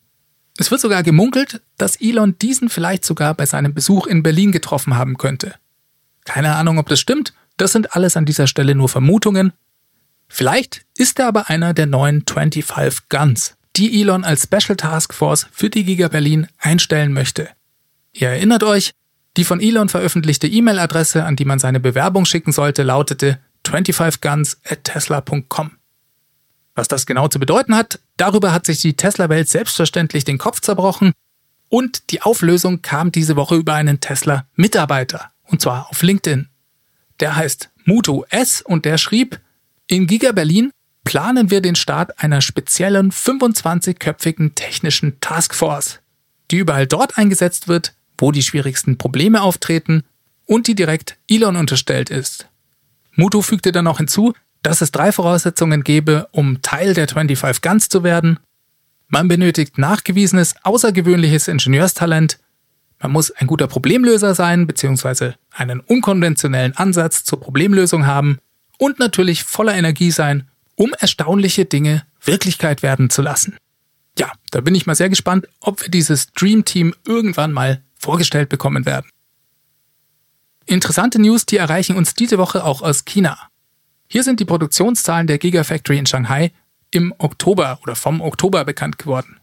Es 0.56 0.70
wird 0.70 0.80
sogar 0.80 1.02
gemunkelt, 1.02 1.62
dass 1.78 2.00
Elon 2.00 2.38
diesen 2.38 2.68
vielleicht 2.68 3.04
sogar 3.04 3.34
bei 3.34 3.46
seinem 3.46 3.75
Besuch 3.75 4.06
in 4.06 4.23
Berlin 4.23 4.52
getroffen 4.52 4.96
haben 4.96 5.18
könnte. 5.18 5.54
Keine 6.25 6.54
Ahnung, 6.54 6.78
ob 6.78 6.88
das 6.88 7.00
stimmt, 7.00 7.34
das 7.56 7.73
sind 7.73 7.94
alles 7.94 8.16
an 8.16 8.25
dieser 8.25 8.46
Stelle 8.46 8.75
nur 8.75 8.88
Vermutungen. 8.88 9.52
Vielleicht 10.28 10.84
ist 10.96 11.18
er 11.18 11.26
aber 11.28 11.50
einer 11.50 11.75
der 11.75 11.87
neuen 11.87 12.25
25 12.26 13.08
Guns, 13.08 13.56
die 13.76 14.00
Elon 14.00 14.25
als 14.25 14.44
Special 14.44 14.76
Task 14.76 15.12
Force 15.12 15.46
für 15.52 15.70
die 15.70 15.84
Giga 15.84 16.08
Berlin 16.08 16.46
einstellen 16.58 17.12
möchte. 17.12 17.49
Ihr 18.12 18.28
erinnert 18.28 18.62
euch, 18.62 18.92
die 19.37 19.44
von 19.44 19.61
Elon 19.61 19.88
veröffentlichte 19.88 20.46
E-Mail-Adresse, 20.46 21.25
an 21.25 21.34
die 21.37 21.44
man 21.44 21.58
seine 21.58 21.80
Bewerbung 21.80 22.25
schicken 22.25 22.52
sollte, 22.52 22.84
lautete 22.84 23.40
25guns 23.66 24.56
at 24.64 24.84
tesla.com. 24.84 25.73
Was 26.75 26.88
das 26.88 27.07
genau 27.07 27.28
zu 27.28 27.38
bedeuten 27.38 27.75
hat, 27.75 28.00
darüber 28.16 28.52
hat 28.52 28.66
sich 28.66 28.81
die 28.81 28.96
Tesla-Welt 28.96 29.48
selbstverständlich 29.48 30.25
den 30.25 30.38
Kopf 30.38 30.61
zerbrochen 30.61 31.12
und 31.68 32.11
die 32.11 32.22
Auflösung 32.22 32.83
kam 32.83 33.12
diese 33.12 33.37
Woche 33.37 33.57
über 33.57 33.75
einen 33.75 34.01
Tesla-Mitarbeiter, 34.01 35.31
und 35.44 35.61
zwar 35.61 35.88
auf 35.90 36.03
LinkedIn. 36.03 36.48
Der 37.20 37.37
heißt 37.37 37.70
Muto 37.85 38.25
S 38.29 38.61
und 38.62 38.85
der 38.85 38.98
schrieb, 38.98 39.40
in 39.87 40.07
Giga 40.07 40.33
Berlin 40.33 40.70
planen 41.05 41.51
wir 41.51 41.61
den 41.61 41.77
Start 41.77 42.22
einer 42.22 42.40
speziellen 42.40 43.12
25-köpfigen 43.12 44.55
technischen 44.55 45.20
Taskforce, 45.20 46.01
die 46.51 46.59
überall 46.59 46.87
dort 46.87 47.18
eingesetzt 47.18 47.68
wird, 47.68 47.94
wo 48.18 48.33
die 48.33 48.42
schwierigsten 48.42 48.98
Probleme 48.98 49.42
auftreten 49.42 50.03
und 50.46 50.66
die 50.66 50.75
direkt 50.75 51.18
Elon 51.29 51.57
unterstellt 51.57 52.11
ist. 52.11 52.48
Muto 53.12 53.42
fügte 53.42 53.70
dann 53.70 53.85
noch 53.85 53.98
hinzu, 53.98 54.33
dass 54.64 54.81
es 54.81 54.90
drei 54.90 55.12
Voraussetzungen 55.12 55.85
gäbe, 55.85 56.27
um 56.33 56.62
Teil 56.62 56.94
der 56.94 57.07
25 57.07 57.62
Guns 57.62 57.88
zu 57.88 58.03
werden. 58.03 58.40
Man 59.09 59.29
benötigt 59.29 59.79
nachgewiesenes, 59.79 60.55
außergewöhnliches 60.62 61.46
Ingenieurstalent, 61.46 62.38
man 63.05 63.12
muss 63.12 63.31
ein 63.31 63.46
guter 63.46 63.66
Problemlöser 63.66 64.35
sein, 64.35 64.66
beziehungsweise 64.66 65.35
einen 65.50 65.81
unkonventionellen 65.81 66.74
Ansatz 66.74 67.22
zur 67.22 67.38
Problemlösung 67.38 68.07
haben 68.07 68.38
und 68.79 68.98
natürlich 68.98 69.44
voller 69.44 69.74
Energie 69.74 70.11
sein, 70.11 70.48
um 70.74 70.94
erstaunliche 70.98 71.66
Dinge 71.66 72.07
Wirklichkeit 72.22 72.83
werden 72.83 73.11
zu 73.11 73.20
lassen. 73.20 73.59
Ja, 74.18 74.33
da 74.50 74.62
bin 74.62 74.74
ich 74.74 74.87
mal 74.87 74.94
sehr 74.94 75.11
gespannt, 75.11 75.46
ob 75.61 75.83
wir 75.83 75.90
dieses 75.90 76.33
Dream 76.33 76.64
Team 76.64 76.94
irgendwann 77.05 77.53
mal 77.53 77.83
vorgestellt 77.94 78.48
bekommen 78.48 78.87
werden. 78.87 79.11
Interessante 80.64 81.20
News, 81.20 81.44
die 81.44 81.59
erreichen 81.59 81.96
uns 81.96 82.14
diese 82.14 82.38
Woche 82.38 82.64
auch 82.64 82.81
aus 82.81 83.05
China. 83.05 83.38
Hier 84.14 84.22
sind 84.22 84.38
die 84.38 84.44
Produktionszahlen 84.44 85.27
der 85.27 85.38
Gigafactory 85.38 85.98
in 85.98 86.07
Shanghai 86.07 86.53
im 86.92 87.12
Oktober 87.18 87.81
oder 87.83 87.96
vom 87.96 88.20
Oktober 88.20 88.64
bekannt 88.64 88.96
geworden. 88.96 89.40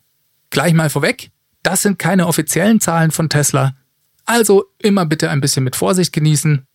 Gleich 0.49 0.73
mal 0.73 0.89
vorweg, 0.89 1.31
das 1.61 1.81
sind 1.81 1.99
keine 1.99 2.25
offiziellen 2.25 2.79
Zahlen 2.79 3.11
von 3.11 3.27
Tesla, 3.27 3.75
also 4.23 4.63
immer 4.77 5.05
bitte 5.05 5.29
ein 5.29 5.41
bisschen 5.41 5.65
mit 5.65 5.75
Vorsicht 5.75 6.13
genießen. 6.13 6.65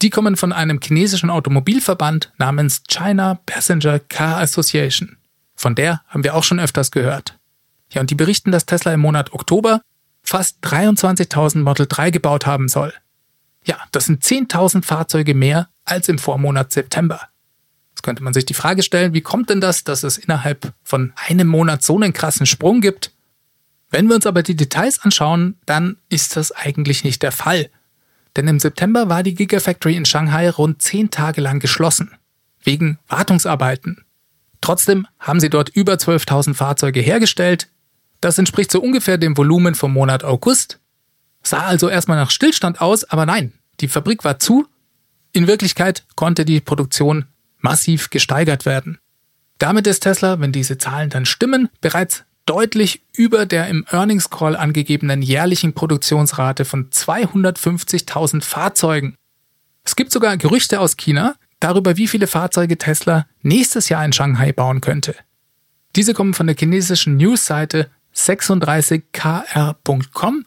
Die 0.00 0.08
kommen 0.08 0.36
von 0.36 0.54
einem 0.54 0.80
chinesischen 0.82 1.28
Automobilverband 1.28 2.32
namens 2.38 2.84
China 2.88 3.38
Passenger 3.44 3.98
Car 3.98 4.38
Association. 4.38 5.18
Von 5.54 5.74
der 5.74 6.00
haben 6.08 6.24
wir 6.24 6.34
auch 6.34 6.44
schon 6.44 6.58
öfters 6.58 6.90
gehört. 6.90 7.38
Ja, 7.90 8.00
und 8.00 8.08
die 8.08 8.14
berichten, 8.14 8.50
dass 8.50 8.64
Tesla 8.64 8.94
im 8.94 9.00
Monat 9.00 9.34
Oktober 9.34 9.82
fast 10.22 10.64
23.000 10.64 11.58
Model 11.58 11.84
3 11.86 12.12
gebaut 12.12 12.46
haben 12.46 12.70
soll. 12.70 12.94
Ja, 13.66 13.76
das 13.90 14.06
sind 14.06 14.24
10.000 14.24 14.86
Fahrzeuge 14.86 15.34
mehr 15.34 15.68
als 15.84 16.08
im 16.08 16.18
Vormonat 16.18 16.72
September. 16.72 17.28
Könnte 18.02 18.22
man 18.22 18.34
sich 18.34 18.44
die 18.44 18.54
Frage 18.54 18.82
stellen, 18.82 19.14
wie 19.14 19.20
kommt 19.20 19.48
denn 19.48 19.60
das, 19.60 19.84
dass 19.84 20.02
es 20.02 20.18
innerhalb 20.18 20.72
von 20.82 21.12
einem 21.14 21.46
Monat 21.46 21.82
so 21.82 21.96
einen 21.96 22.12
krassen 22.12 22.46
Sprung 22.46 22.80
gibt? 22.80 23.12
Wenn 23.90 24.08
wir 24.08 24.16
uns 24.16 24.26
aber 24.26 24.42
die 24.42 24.56
Details 24.56 25.00
anschauen, 25.00 25.56
dann 25.66 25.96
ist 26.08 26.36
das 26.36 26.50
eigentlich 26.50 27.04
nicht 27.04 27.22
der 27.22 27.32
Fall. 27.32 27.70
Denn 28.36 28.48
im 28.48 28.58
September 28.58 29.08
war 29.08 29.22
die 29.22 29.34
Gigafactory 29.34 29.94
in 29.94 30.06
Shanghai 30.06 30.50
rund 30.50 30.82
zehn 30.82 31.10
Tage 31.10 31.40
lang 31.40 31.60
geschlossen. 31.60 32.10
Wegen 32.64 32.98
Wartungsarbeiten. 33.08 34.04
Trotzdem 34.60 35.06
haben 35.18 35.40
sie 35.40 35.50
dort 35.50 35.68
über 35.68 35.94
12.000 35.94 36.54
Fahrzeuge 36.54 37.00
hergestellt. 37.00 37.68
Das 38.20 38.38
entspricht 38.38 38.70
so 38.70 38.80
ungefähr 38.80 39.18
dem 39.18 39.36
Volumen 39.36 39.74
vom 39.74 39.92
Monat 39.92 40.24
August. 40.24 40.78
Sah 41.42 41.62
also 41.62 41.88
erstmal 41.88 42.16
nach 42.16 42.30
Stillstand 42.30 42.80
aus, 42.80 43.04
aber 43.04 43.26
nein, 43.26 43.52
die 43.80 43.88
Fabrik 43.88 44.24
war 44.24 44.38
zu. 44.38 44.66
In 45.32 45.46
Wirklichkeit 45.46 46.04
konnte 46.14 46.44
die 46.44 46.60
Produktion 46.60 47.26
massiv 47.62 48.10
gesteigert 48.10 48.66
werden. 48.66 48.98
Damit 49.58 49.86
ist 49.86 50.00
Tesla, 50.00 50.40
wenn 50.40 50.52
diese 50.52 50.78
Zahlen 50.78 51.10
dann 51.10 51.24
stimmen, 51.24 51.68
bereits 51.80 52.24
deutlich 52.46 53.02
über 53.14 53.46
der 53.46 53.68
im 53.68 53.86
Earnings 53.90 54.30
Call 54.30 54.56
angegebenen 54.56 55.22
jährlichen 55.22 55.72
Produktionsrate 55.72 56.64
von 56.64 56.90
250.000 56.90 58.42
Fahrzeugen. 58.42 59.14
Es 59.84 59.96
gibt 59.96 60.12
sogar 60.12 60.36
Gerüchte 60.36 60.80
aus 60.80 60.96
China 60.96 61.34
darüber, 61.60 61.96
wie 61.96 62.08
viele 62.08 62.26
Fahrzeuge 62.26 62.76
Tesla 62.76 63.26
nächstes 63.42 63.88
Jahr 63.88 64.04
in 64.04 64.12
Shanghai 64.12 64.52
bauen 64.52 64.80
könnte. 64.80 65.14
Diese 65.94 66.14
kommen 66.14 66.34
von 66.34 66.46
der 66.46 66.56
chinesischen 66.56 67.16
Newsseite 67.16 67.90
36kr.com. 68.14 70.44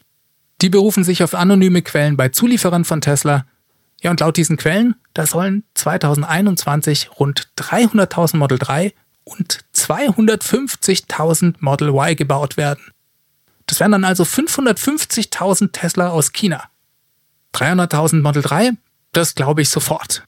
Die 0.61 0.69
berufen 0.69 1.03
sich 1.03 1.21
auf 1.23 1.35
anonyme 1.35 1.81
Quellen 1.81 2.15
bei 2.17 2.29
Zulieferern 2.29 2.85
von 2.85 3.01
Tesla. 3.01 3.45
Ja, 4.05 4.11
und 4.11 4.19
laut 4.19 4.37
diesen 4.37 4.55
Quellen, 4.55 4.93
da 5.15 5.25
sollen 5.25 5.63
2021 5.73 7.19
rund 7.19 7.47
300.000 7.57 8.37
Model 8.37 8.59
3 8.59 8.93
und 9.23 9.65
250.000 9.73 11.55
Model 11.57 11.89
Y 11.89 12.15
gebaut 12.15 12.55
werden. 12.55 12.83
Das 13.65 13.79
wären 13.79 13.93
dann 13.93 14.03
also 14.03 14.21
550.000 14.23 15.71
Tesla 15.71 16.09
aus 16.09 16.33
China. 16.33 16.65
300.000 17.55 18.21
Model 18.21 18.43
3, 18.43 18.73
das 19.11 19.33
glaube 19.33 19.63
ich 19.63 19.69
sofort. 19.69 20.23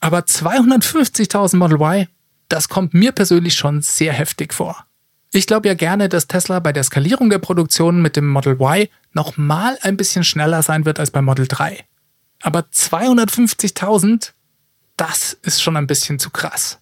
Aber 0.00 0.20
250.000 0.20 1.56
Model 1.56 1.78
Y, 1.78 2.08
das 2.48 2.70
kommt 2.70 2.94
mir 2.94 3.12
persönlich 3.12 3.56
schon 3.56 3.82
sehr 3.82 4.14
heftig 4.14 4.54
vor. 4.54 4.86
Ich 5.32 5.46
glaube 5.46 5.68
ja 5.68 5.74
gerne, 5.74 6.08
dass 6.08 6.28
Tesla 6.28 6.60
bei 6.60 6.72
der 6.72 6.84
Skalierung 6.84 7.28
der 7.28 7.40
Produktion 7.40 8.00
mit 8.00 8.16
dem 8.16 8.26
Model 8.26 8.54
Y 8.58 8.88
noch 9.12 9.36
mal 9.36 9.76
ein 9.82 9.98
bisschen 9.98 10.24
schneller 10.24 10.62
sein 10.62 10.86
wird 10.86 10.98
als 10.98 11.10
beim 11.10 11.26
Model 11.26 11.46
3. 11.46 11.84
Aber 12.42 12.60
250.000, 12.60 14.32
das 14.96 15.34
ist 15.42 15.62
schon 15.62 15.76
ein 15.76 15.86
bisschen 15.86 16.18
zu 16.18 16.30
krass. 16.30 16.78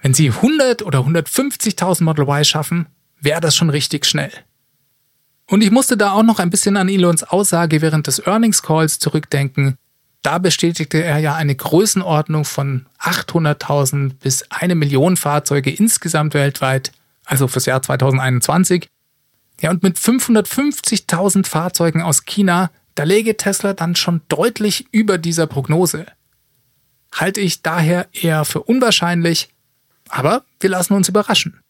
Wenn 0.00 0.14
sie 0.14 0.30
100 0.30 0.82
oder 0.82 1.00
150.000 1.00 2.04
Model 2.04 2.24
Y 2.24 2.44
schaffen, 2.44 2.86
wäre 3.20 3.40
das 3.40 3.56
schon 3.56 3.70
richtig 3.70 4.06
schnell. 4.06 4.32
Und 5.48 5.62
ich 5.62 5.70
musste 5.70 5.96
da 5.96 6.12
auch 6.12 6.22
noch 6.22 6.38
ein 6.38 6.50
bisschen 6.50 6.76
an 6.76 6.88
Elons 6.88 7.22
Aussage 7.22 7.80
während 7.80 8.06
des 8.06 8.18
Earnings 8.26 8.62
Calls 8.62 8.98
zurückdenken. 8.98 9.78
Da 10.22 10.38
bestätigte 10.38 11.02
er 11.02 11.18
ja 11.18 11.36
eine 11.36 11.54
Größenordnung 11.54 12.44
von 12.44 12.86
800.000 12.98 14.14
bis 14.20 14.44
eine 14.50 14.74
Million 14.74 15.16
Fahrzeuge 15.16 15.70
insgesamt 15.70 16.34
weltweit, 16.34 16.90
also 17.24 17.46
fürs 17.46 17.66
Jahr 17.66 17.80
2021. 17.80 18.88
Ja, 19.60 19.70
und 19.70 19.84
mit 19.84 19.96
550.000 19.96 21.46
Fahrzeugen 21.46 22.02
aus 22.02 22.24
China, 22.24 22.70
da 22.96 23.04
läge 23.04 23.36
Tesla 23.36 23.72
dann 23.72 23.94
schon 23.94 24.22
deutlich 24.28 24.88
über 24.90 25.18
dieser 25.18 25.46
Prognose. 25.46 26.06
Halte 27.12 27.40
ich 27.40 27.62
daher 27.62 28.08
eher 28.12 28.44
für 28.44 28.62
unwahrscheinlich, 28.62 29.50
aber 30.08 30.44
wir 30.60 30.70
lassen 30.70 30.94
uns 30.94 31.08
überraschen. 31.08 31.60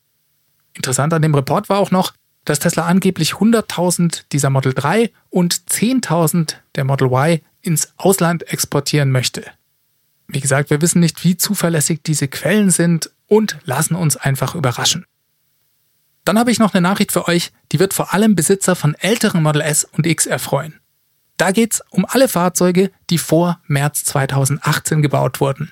Interessant 0.72 1.12
an 1.12 1.22
dem 1.22 1.34
Report 1.34 1.68
war 1.68 1.78
auch 1.78 1.90
noch, 1.90 2.14
dass 2.44 2.60
Tesla 2.60 2.86
angeblich 2.86 3.32
100.000 3.32 4.24
dieser 4.30 4.50
Model 4.50 4.72
3 4.72 5.10
und 5.30 5.54
10.000 5.54 6.54
der 6.76 6.84
Model 6.84 7.08
Y 7.08 7.40
ins 7.60 7.92
Ausland 7.96 8.50
exportieren 8.52 9.10
möchte. 9.10 9.44
Wie 10.28 10.40
gesagt, 10.40 10.70
wir 10.70 10.80
wissen 10.80 11.00
nicht, 11.00 11.24
wie 11.24 11.36
zuverlässig 11.36 12.02
diese 12.04 12.28
Quellen 12.28 12.70
sind 12.70 13.10
und 13.26 13.58
lassen 13.64 13.96
uns 13.96 14.16
einfach 14.16 14.54
überraschen. 14.54 15.06
Dann 16.24 16.38
habe 16.38 16.50
ich 16.50 16.58
noch 16.58 16.74
eine 16.74 16.82
Nachricht 16.82 17.12
für 17.12 17.26
euch, 17.26 17.52
die 17.72 17.78
wird 17.78 17.94
vor 17.94 18.12
allem 18.12 18.36
Besitzer 18.36 18.76
von 18.76 18.94
älteren 18.94 19.42
Model 19.42 19.62
S 19.62 19.84
und 19.84 20.06
X 20.06 20.26
erfreuen. 20.26 20.80
Da 21.36 21.50
geht's 21.50 21.82
um 21.90 22.06
alle 22.08 22.28
Fahrzeuge, 22.28 22.90
die 23.10 23.18
vor 23.18 23.60
März 23.66 24.04
2018 24.04 25.02
gebaut 25.02 25.40
wurden. 25.40 25.70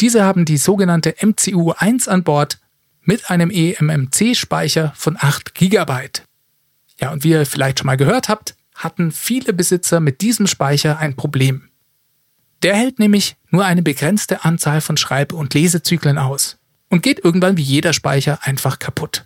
Diese 0.00 0.24
haben 0.24 0.44
die 0.44 0.56
sogenannte 0.56 1.12
MCU1 1.12 2.08
an 2.08 2.22
Bord 2.22 2.58
mit 3.02 3.30
einem 3.30 3.50
eMMC-Speicher 3.50 4.92
von 4.96 5.16
8 5.18 5.54
GB. 5.54 6.08
Ja, 7.00 7.12
und 7.12 7.24
wie 7.24 7.30
ihr 7.30 7.46
vielleicht 7.46 7.78
schon 7.78 7.86
mal 7.86 7.96
gehört 7.96 8.28
habt, 8.28 8.54
hatten 8.74 9.12
viele 9.12 9.52
Besitzer 9.52 10.00
mit 10.00 10.20
diesem 10.20 10.46
Speicher 10.46 10.98
ein 10.98 11.16
Problem. 11.16 11.68
Der 12.62 12.76
hält 12.76 12.98
nämlich 12.98 13.36
nur 13.50 13.64
eine 13.64 13.82
begrenzte 13.82 14.44
Anzahl 14.44 14.80
von 14.80 14.96
Schreib- 14.96 15.32
und 15.32 15.54
Lesezyklen 15.54 16.18
aus 16.18 16.58
und 16.88 17.02
geht 17.02 17.24
irgendwann 17.24 17.56
wie 17.56 17.62
jeder 17.62 17.92
Speicher 17.92 18.38
einfach 18.42 18.78
kaputt. 18.78 19.24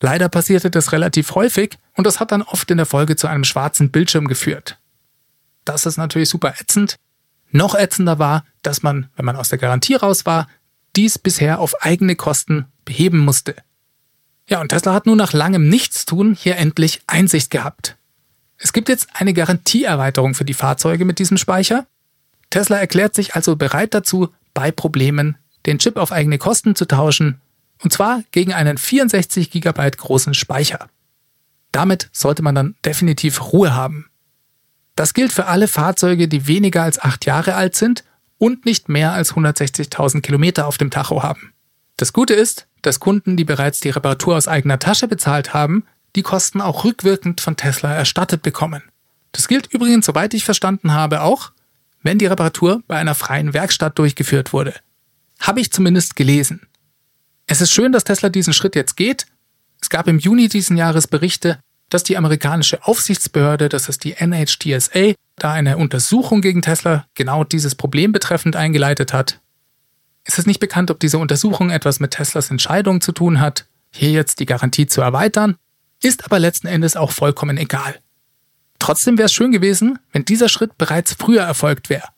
Leider 0.00 0.28
passierte 0.28 0.70
das 0.70 0.92
relativ 0.92 1.34
häufig 1.34 1.78
und 1.94 2.06
das 2.06 2.18
hat 2.18 2.32
dann 2.32 2.42
oft 2.42 2.70
in 2.70 2.78
der 2.78 2.86
Folge 2.86 3.16
zu 3.16 3.28
einem 3.28 3.44
schwarzen 3.44 3.90
Bildschirm 3.90 4.26
geführt. 4.26 4.78
Das 5.64 5.86
ist 5.86 5.96
natürlich 5.96 6.28
super 6.28 6.54
ätzend. 6.60 6.96
Noch 7.50 7.74
ätzender 7.74 8.18
war, 8.18 8.44
dass 8.62 8.82
man, 8.82 9.08
wenn 9.16 9.24
man 9.24 9.36
aus 9.36 9.48
der 9.48 9.58
Garantie 9.58 9.94
raus 9.94 10.26
war, 10.26 10.48
dies 10.96 11.18
bisher 11.18 11.60
auf 11.60 11.82
eigene 11.82 12.16
Kosten 12.16 12.66
beheben 12.84 13.18
musste. 13.18 13.54
Ja, 14.48 14.60
und 14.60 14.68
Tesla 14.68 14.92
hat 14.92 15.06
nun 15.06 15.18
nach 15.18 15.32
langem 15.32 15.68
Nichtstun 15.68 16.34
hier 16.34 16.56
endlich 16.56 17.02
Einsicht 17.06 17.50
gehabt. 17.50 17.96
Es 18.58 18.72
gibt 18.72 18.88
jetzt 18.88 19.08
eine 19.14 19.34
Garantieerweiterung 19.34 20.34
für 20.34 20.44
die 20.44 20.54
Fahrzeuge 20.54 21.04
mit 21.04 21.18
diesem 21.18 21.36
Speicher. 21.36 21.86
Tesla 22.50 22.78
erklärt 22.78 23.14
sich 23.14 23.34
also 23.34 23.56
bereit 23.56 23.94
dazu, 23.94 24.28
bei 24.54 24.70
Problemen 24.70 25.36
den 25.66 25.78
Chip 25.78 25.96
auf 25.96 26.12
eigene 26.12 26.38
Kosten 26.38 26.74
zu 26.74 26.86
tauschen, 26.86 27.40
und 27.82 27.92
zwar 27.92 28.22
gegen 28.30 28.52
einen 28.52 28.78
64 28.78 29.50
GB 29.50 29.90
großen 29.92 30.34
Speicher. 30.34 30.88
Damit 31.72 32.08
sollte 32.12 32.42
man 32.42 32.54
dann 32.54 32.76
definitiv 32.84 33.52
Ruhe 33.52 33.74
haben. 33.74 34.06
Das 34.94 35.14
gilt 35.14 35.32
für 35.32 35.46
alle 35.46 35.68
Fahrzeuge, 35.68 36.28
die 36.28 36.46
weniger 36.46 36.82
als 36.82 37.00
acht 37.00 37.24
Jahre 37.24 37.54
alt 37.54 37.74
sind 37.76 38.04
und 38.38 38.64
nicht 38.66 38.88
mehr 38.88 39.12
als 39.12 39.34
160.000 39.34 40.20
Kilometer 40.20 40.66
auf 40.66 40.78
dem 40.78 40.90
Tacho 40.90 41.22
haben. 41.22 41.52
Das 41.96 42.12
Gute 42.12 42.34
ist, 42.34 42.66
dass 42.82 43.00
Kunden, 43.00 43.36
die 43.36 43.44
bereits 43.44 43.80
die 43.80 43.90
Reparatur 43.90 44.36
aus 44.36 44.48
eigener 44.48 44.78
Tasche 44.78 45.08
bezahlt 45.08 45.54
haben, 45.54 45.84
die 46.16 46.22
Kosten 46.22 46.60
auch 46.60 46.84
rückwirkend 46.84 47.40
von 47.40 47.56
Tesla 47.56 47.94
erstattet 47.94 48.42
bekommen. 48.42 48.82
Das 49.30 49.48
gilt 49.48 49.72
übrigens, 49.72 50.06
soweit 50.06 50.34
ich 50.34 50.44
verstanden 50.44 50.92
habe, 50.92 51.22
auch, 51.22 51.52
wenn 52.02 52.18
die 52.18 52.26
Reparatur 52.26 52.82
bei 52.86 52.96
einer 52.96 53.14
freien 53.14 53.54
Werkstatt 53.54 53.98
durchgeführt 53.98 54.52
wurde. 54.52 54.74
Habe 55.40 55.60
ich 55.60 55.72
zumindest 55.72 56.16
gelesen. 56.16 56.66
Es 57.46 57.60
ist 57.60 57.72
schön, 57.72 57.92
dass 57.92 58.04
Tesla 58.04 58.28
diesen 58.28 58.52
Schritt 58.52 58.76
jetzt 58.76 58.96
geht. 58.96 59.26
Es 59.80 59.88
gab 59.88 60.08
im 60.08 60.18
Juni 60.18 60.48
diesen 60.48 60.76
Jahres 60.76 61.06
Berichte, 61.06 61.60
dass 61.92 62.04
die 62.04 62.16
amerikanische 62.16 62.84
Aufsichtsbehörde, 62.86 63.68
das 63.68 63.88
ist 63.88 64.04
die 64.04 64.14
NHTSA, 64.14 65.12
da 65.36 65.52
eine 65.52 65.76
Untersuchung 65.76 66.40
gegen 66.40 66.62
Tesla 66.62 67.06
genau 67.14 67.44
dieses 67.44 67.74
Problem 67.74 68.12
betreffend 68.12 68.56
eingeleitet 68.56 69.12
hat. 69.12 69.40
Es 70.24 70.38
ist 70.38 70.46
nicht 70.46 70.60
bekannt, 70.60 70.90
ob 70.90 71.00
diese 71.00 71.18
Untersuchung 71.18 71.70
etwas 71.70 72.00
mit 72.00 72.12
Teslas 72.12 72.50
Entscheidung 72.50 73.00
zu 73.00 73.12
tun 73.12 73.40
hat, 73.40 73.66
hier 73.90 74.10
jetzt 74.10 74.40
die 74.40 74.46
Garantie 74.46 74.86
zu 74.86 75.00
erweitern, 75.02 75.56
ist 76.02 76.24
aber 76.24 76.38
letzten 76.38 76.66
Endes 76.66 76.96
auch 76.96 77.10
vollkommen 77.10 77.58
egal. 77.58 77.98
Trotzdem 78.78 79.18
wäre 79.18 79.26
es 79.26 79.32
schön 79.32 79.52
gewesen, 79.52 79.98
wenn 80.12 80.24
dieser 80.24 80.48
Schritt 80.48 80.78
bereits 80.78 81.14
früher 81.14 81.42
erfolgt 81.42 81.90
wäre. 81.90 82.08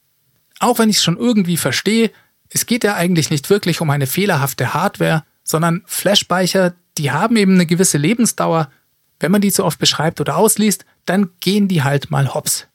Auch 0.61 0.79
wenn 0.79 0.89
ich 0.89 0.99
es 0.99 1.05
schon 1.05 1.19
irgendwie 1.19 1.57
verstehe, 1.57 2.11
es 2.49 2.67
geht 2.67 2.85
ja 2.85 2.95
eigentlich 2.95 3.31
nicht 3.31 3.51
wirklich 3.51 3.81
um 3.81 3.91
eine 3.91 4.07
fehlerhafte 4.07 4.73
Hardware, 4.73 5.25
sondern 5.43 5.83
Flashspeicher, 5.87 6.75
die 6.97 7.11
haben 7.11 7.37
eben 7.37 7.55
eine 7.55 7.67
gewisse 7.67 7.99
Lebensdauer 7.99 8.71
wenn 9.21 9.33
man 9.33 9.41
die 9.41 9.53
zu 9.53 9.65
oft 9.65 9.79
beschreibt 9.79 10.21
oder 10.21 10.37
ausliest, 10.37 10.85
dann 11.07 11.31
gehen 11.41 11.69
die 11.69 11.83
halt 11.83 12.11
mal 12.11 12.35
hops. 12.35 12.67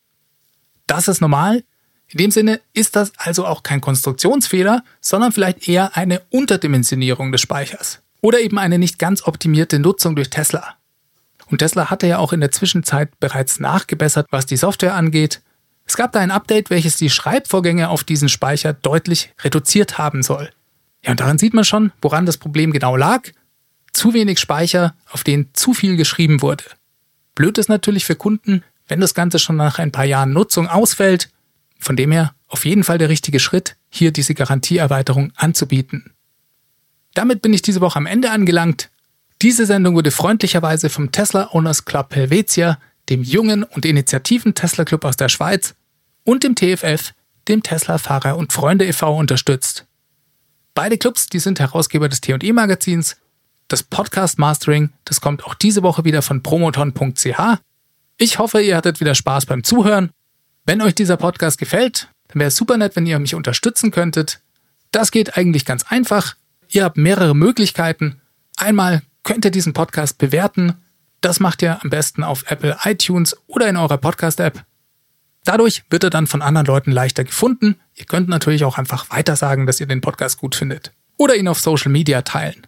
Das 0.88 1.08
ist 1.08 1.22
normal. 1.22 1.64
In 2.08 2.18
dem 2.18 2.32
Sinne 2.32 2.60
ist 2.74 2.96
das 2.96 3.12
also 3.18 3.46
auch 3.46 3.62
kein 3.62 3.82
Konstruktionsfehler, 3.82 4.84
sondern 5.00 5.32
vielleicht 5.32 5.68
eher 5.68 5.96
eine 5.96 6.22
Unterdimensionierung 6.32 7.32
des 7.32 7.42
Speichers. 7.42 8.02
Oder 8.22 8.42
eben 8.42 8.58
eine 8.58 8.80
nicht 8.80 8.98
ganz 8.98 9.24
optimierte 9.24 9.80
Nutzung 9.80 10.16
durch 10.16 10.30
Tesla. 10.30 10.76
Und 11.46 11.60
Tesla 11.60 11.90
hatte 11.90 12.08
ja 12.08 12.18
auch 12.18 12.34
in 12.34 12.42
der 12.42 12.52
Zwischenzeit 12.52 13.20
bereits 13.20 13.60
nachgebessert, 13.60 14.28
was 14.32 14.46
die 14.46 14.58
Software 14.58 14.96
angeht. 14.96 15.42
Es 15.86 15.98
gab 15.98 16.12
da 16.12 16.20
ein 16.20 16.32
Update, 16.32 16.70
welches 16.70 16.98
die 16.98 17.10
Schreibvorgänge 17.10 17.90
auf 17.90 18.04
diesen 18.04 18.30
Speicher 18.30 18.74
deutlich 18.74 19.34
reduziert 19.42 19.98
haben 19.98 20.22
soll. 20.22 20.52
Ja, 21.04 21.12
und 21.12 21.20
daran 21.20 21.38
sieht 21.38 21.54
man 21.54 21.64
schon, 21.64 21.92
woran 22.02 22.26
das 22.26 22.38
Problem 22.38 22.72
genau 22.72 22.96
lag 22.96 23.30
zu 24.00 24.14
wenig 24.14 24.40
Speicher, 24.40 24.96
auf 25.12 25.26
den 25.26 25.50
zu 25.54 25.74
viel 25.74 25.98
geschrieben 25.98 26.42
wurde. 26.42 26.64
Blöd 27.36 27.58
ist 27.58 27.68
natürlich 27.68 28.06
für 28.06 28.16
Kunden, 28.16 28.64
wenn 28.88 29.02
das 29.02 29.14
Ganze 29.14 29.40
schon 29.40 29.58
nach 29.58 29.78
ein 29.78 29.92
paar 29.92 30.06
Jahren 30.06 30.32
Nutzung 30.32 30.68
ausfällt. 30.68 31.30
Von 31.80 31.98
dem 31.98 32.14
her 32.14 32.34
auf 32.48 32.64
jeden 32.64 32.86
Fall 32.86 32.98
der 32.98 33.10
richtige 33.10 33.42
Schritt, 33.42 33.76
hier 33.90 34.12
diese 34.12 34.36
Garantieerweiterung 34.36 35.34
anzubieten. 35.36 36.14
Damit 37.14 37.42
bin 37.42 37.54
ich 37.54 37.62
diese 37.62 37.82
Woche 37.82 37.98
am 37.98 38.06
Ende 38.06 38.32
angelangt. 38.32 38.90
Diese 39.42 39.66
Sendung 39.66 39.96
wurde 39.96 40.12
freundlicherweise 40.12 40.90
vom 40.90 41.12
Tesla 41.12 41.50
Owners 41.52 41.84
Club 41.84 42.16
Helvetia, 42.16 42.80
dem 43.10 43.22
jungen 43.22 43.64
und 43.64 43.84
initiativen 43.84 44.56
Tesla 44.56 44.86
Club 44.86 45.04
aus 45.04 45.18
der 45.18 45.28
Schweiz 45.28 45.76
und 46.24 46.46
dem 46.46 46.56
TFF, 46.56 47.14
dem 47.50 47.64
Tesla 47.64 47.98
Fahrer 47.98 48.38
und 48.38 48.54
Freunde 48.54 48.86
e.V. 48.86 49.18
unterstützt. 49.18 49.86
Beide 50.74 50.98
Clubs, 50.98 51.28
die 51.28 51.40
sind 51.40 51.60
Herausgeber 51.60 52.08
des 52.08 52.22
T&E 52.22 52.54
Magazins 52.54 53.18
das 53.70 53.84
Podcast 53.84 54.38
Mastering, 54.40 54.92
das 55.06 55.22
kommt 55.22 55.46
auch 55.46 55.54
diese 55.54 55.84
Woche 55.84 56.04
wieder 56.04 56.22
von 56.22 56.44
promoton.ch. 56.44 57.40
Ich 58.18 58.40
hoffe, 58.40 58.62
ihr 58.62 58.76
hattet 58.76 59.00
wieder 59.00 59.16
Spaß 59.16 59.46
beim 59.46 59.64
Zuhören. 59.64 60.10
Wenn 60.66 60.82
euch 60.82 60.94
dieser 60.94 61.18
Podcast 61.18 61.58
gefällt, 61.58 62.10
dann 62.28 62.40
wäre 62.40 62.50
es 62.50 62.56
super 62.56 62.78
nett, 62.78 62.96
wenn 62.96 63.06
ihr 63.06 63.18
mich 63.20 63.36
unterstützen 63.36 63.92
könntet. 63.92 64.42
Das 64.92 65.12
geht 65.12 65.38
eigentlich 65.38 65.66
ganz 65.66 65.86
einfach. 65.88 66.36
Ihr 66.68 66.84
habt 66.84 66.98
mehrere 66.98 67.36
Möglichkeiten. 67.36 68.22
Einmal 68.58 69.02
könnt 69.24 69.46
ihr 69.46 69.52
diesen 69.52 69.74
Podcast 69.74 70.18
bewerten. 70.18 70.74
Das 71.22 71.40
macht 71.40 71.62
ihr 71.62 71.82
am 71.82 71.90
besten 71.90 72.24
auf 72.24 72.50
Apple 72.52 72.78
iTunes 72.84 73.36
oder 73.48 73.70
in 73.70 73.78
eurer 73.78 73.98
Podcast-App. 73.98 74.64
Dadurch 75.44 75.84
wird 75.90 76.04
er 76.04 76.10
dann 76.10 76.28
von 76.28 76.42
anderen 76.42 76.68
Leuten 76.68 76.92
leichter 76.92 77.24
gefunden. 77.24 77.76
Ihr 77.96 78.06
könnt 78.06 78.30
natürlich 78.30 78.64
auch 78.64 78.78
einfach 78.78 79.10
weitersagen, 79.10 79.66
dass 79.66 79.80
ihr 79.80 79.88
den 79.88 80.02
Podcast 80.02 80.40
gut 80.40 80.56
findet. 80.56 80.92
Oder 81.18 81.36
ihn 81.36 81.48
auf 81.48 81.60
Social 81.60 81.92
Media 81.92 82.22
teilen. 82.22 82.68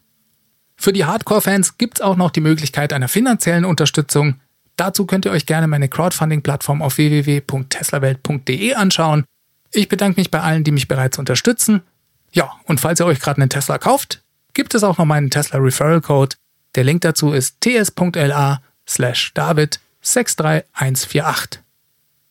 Für 0.82 0.94
die 0.94 1.06
Hardcore-Fans 1.06 1.78
gibt's 1.78 2.02
auch 2.02 2.16
noch 2.16 2.32
die 2.32 2.42
Möglichkeit 2.42 2.92
einer 2.92 3.08
finanziellen 3.08 3.66
Unterstützung. 3.66 4.42
Dazu 4.78 5.06
könnt 5.06 5.26
ihr 5.26 5.32
euch 5.32 5.46
gerne 5.46 5.68
meine 5.68 5.88
Crowdfunding-Plattform 5.88 6.82
auf 6.82 6.98
www.teslawelt.de 6.98 8.74
anschauen. 8.74 9.24
Ich 9.72 9.90
bedanke 9.90 10.20
mich 10.20 10.32
bei 10.32 10.42
allen, 10.42 10.64
die 10.64 10.72
mich 10.72 10.88
bereits 10.88 11.20
unterstützen. 11.20 11.84
Ja, 12.32 12.54
und 12.66 12.80
falls 12.80 13.00
ihr 13.00 13.06
euch 13.06 13.20
gerade 13.20 13.40
einen 13.40 13.52
Tesla 13.52 13.78
kauft, 13.78 14.24
gibt 14.56 14.74
es 14.74 14.84
auch 14.84 14.98
noch 14.98 15.06
meinen 15.06 15.30
Tesla 15.30 15.60
Referral 15.60 16.02
Code. 16.02 16.36
Der 16.74 16.84
Link 16.84 17.02
dazu 17.02 17.32
ist 17.32 17.62
ts.la 17.62 18.64
slash 18.90 19.36
david 19.36 19.80
63148. 20.02 21.62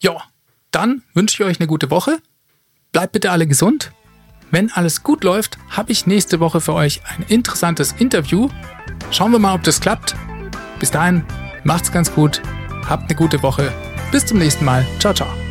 Ja, 0.00 0.24
dann 0.72 1.02
wünsche 1.14 1.40
ich 1.40 1.48
euch 1.48 1.60
eine 1.60 1.68
gute 1.68 1.92
Woche. 1.92 2.18
Bleibt 2.90 3.12
bitte 3.12 3.30
alle 3.30 3.46
gesund 3.46 3.92
wenn 4.50 4.70
alles 4.72 5.02
gut 5.02 5.24
läuft, 5.24 5.58
habe 5.70 5.92
ich 5.92 6.06
nächste 6.06 6.40
Woche 6.40 6.60
für 6.60 6.74
euch 6.74 7.02
ein 7.06 7.24
interessantes 7.28 7.92
Interview. 7.92 8.48
Schauen 9.10 9.32
wir 9.32 9.38
mal, 9.38 9.54
ob 9.54 9.62
das 9.62 9.80
klappt. 9.80 10.14
Bis 10.78 10.90
dahin, 10.90 11.24
macht's 11.64 11.92
ganz 11.92 12.12
gut, 12.12 12.42
habt 12.88 13.04
eine 13.04 13.14
gute 13.14 13.42
Woche. 13.42 13.72
Bis 14.10 14.26
zum 14.26 14.38
nächsten 14.38 14.64
Mal. 14.64 14.86
Ciao, 14.98 15.14
ciao. 15.14 15.49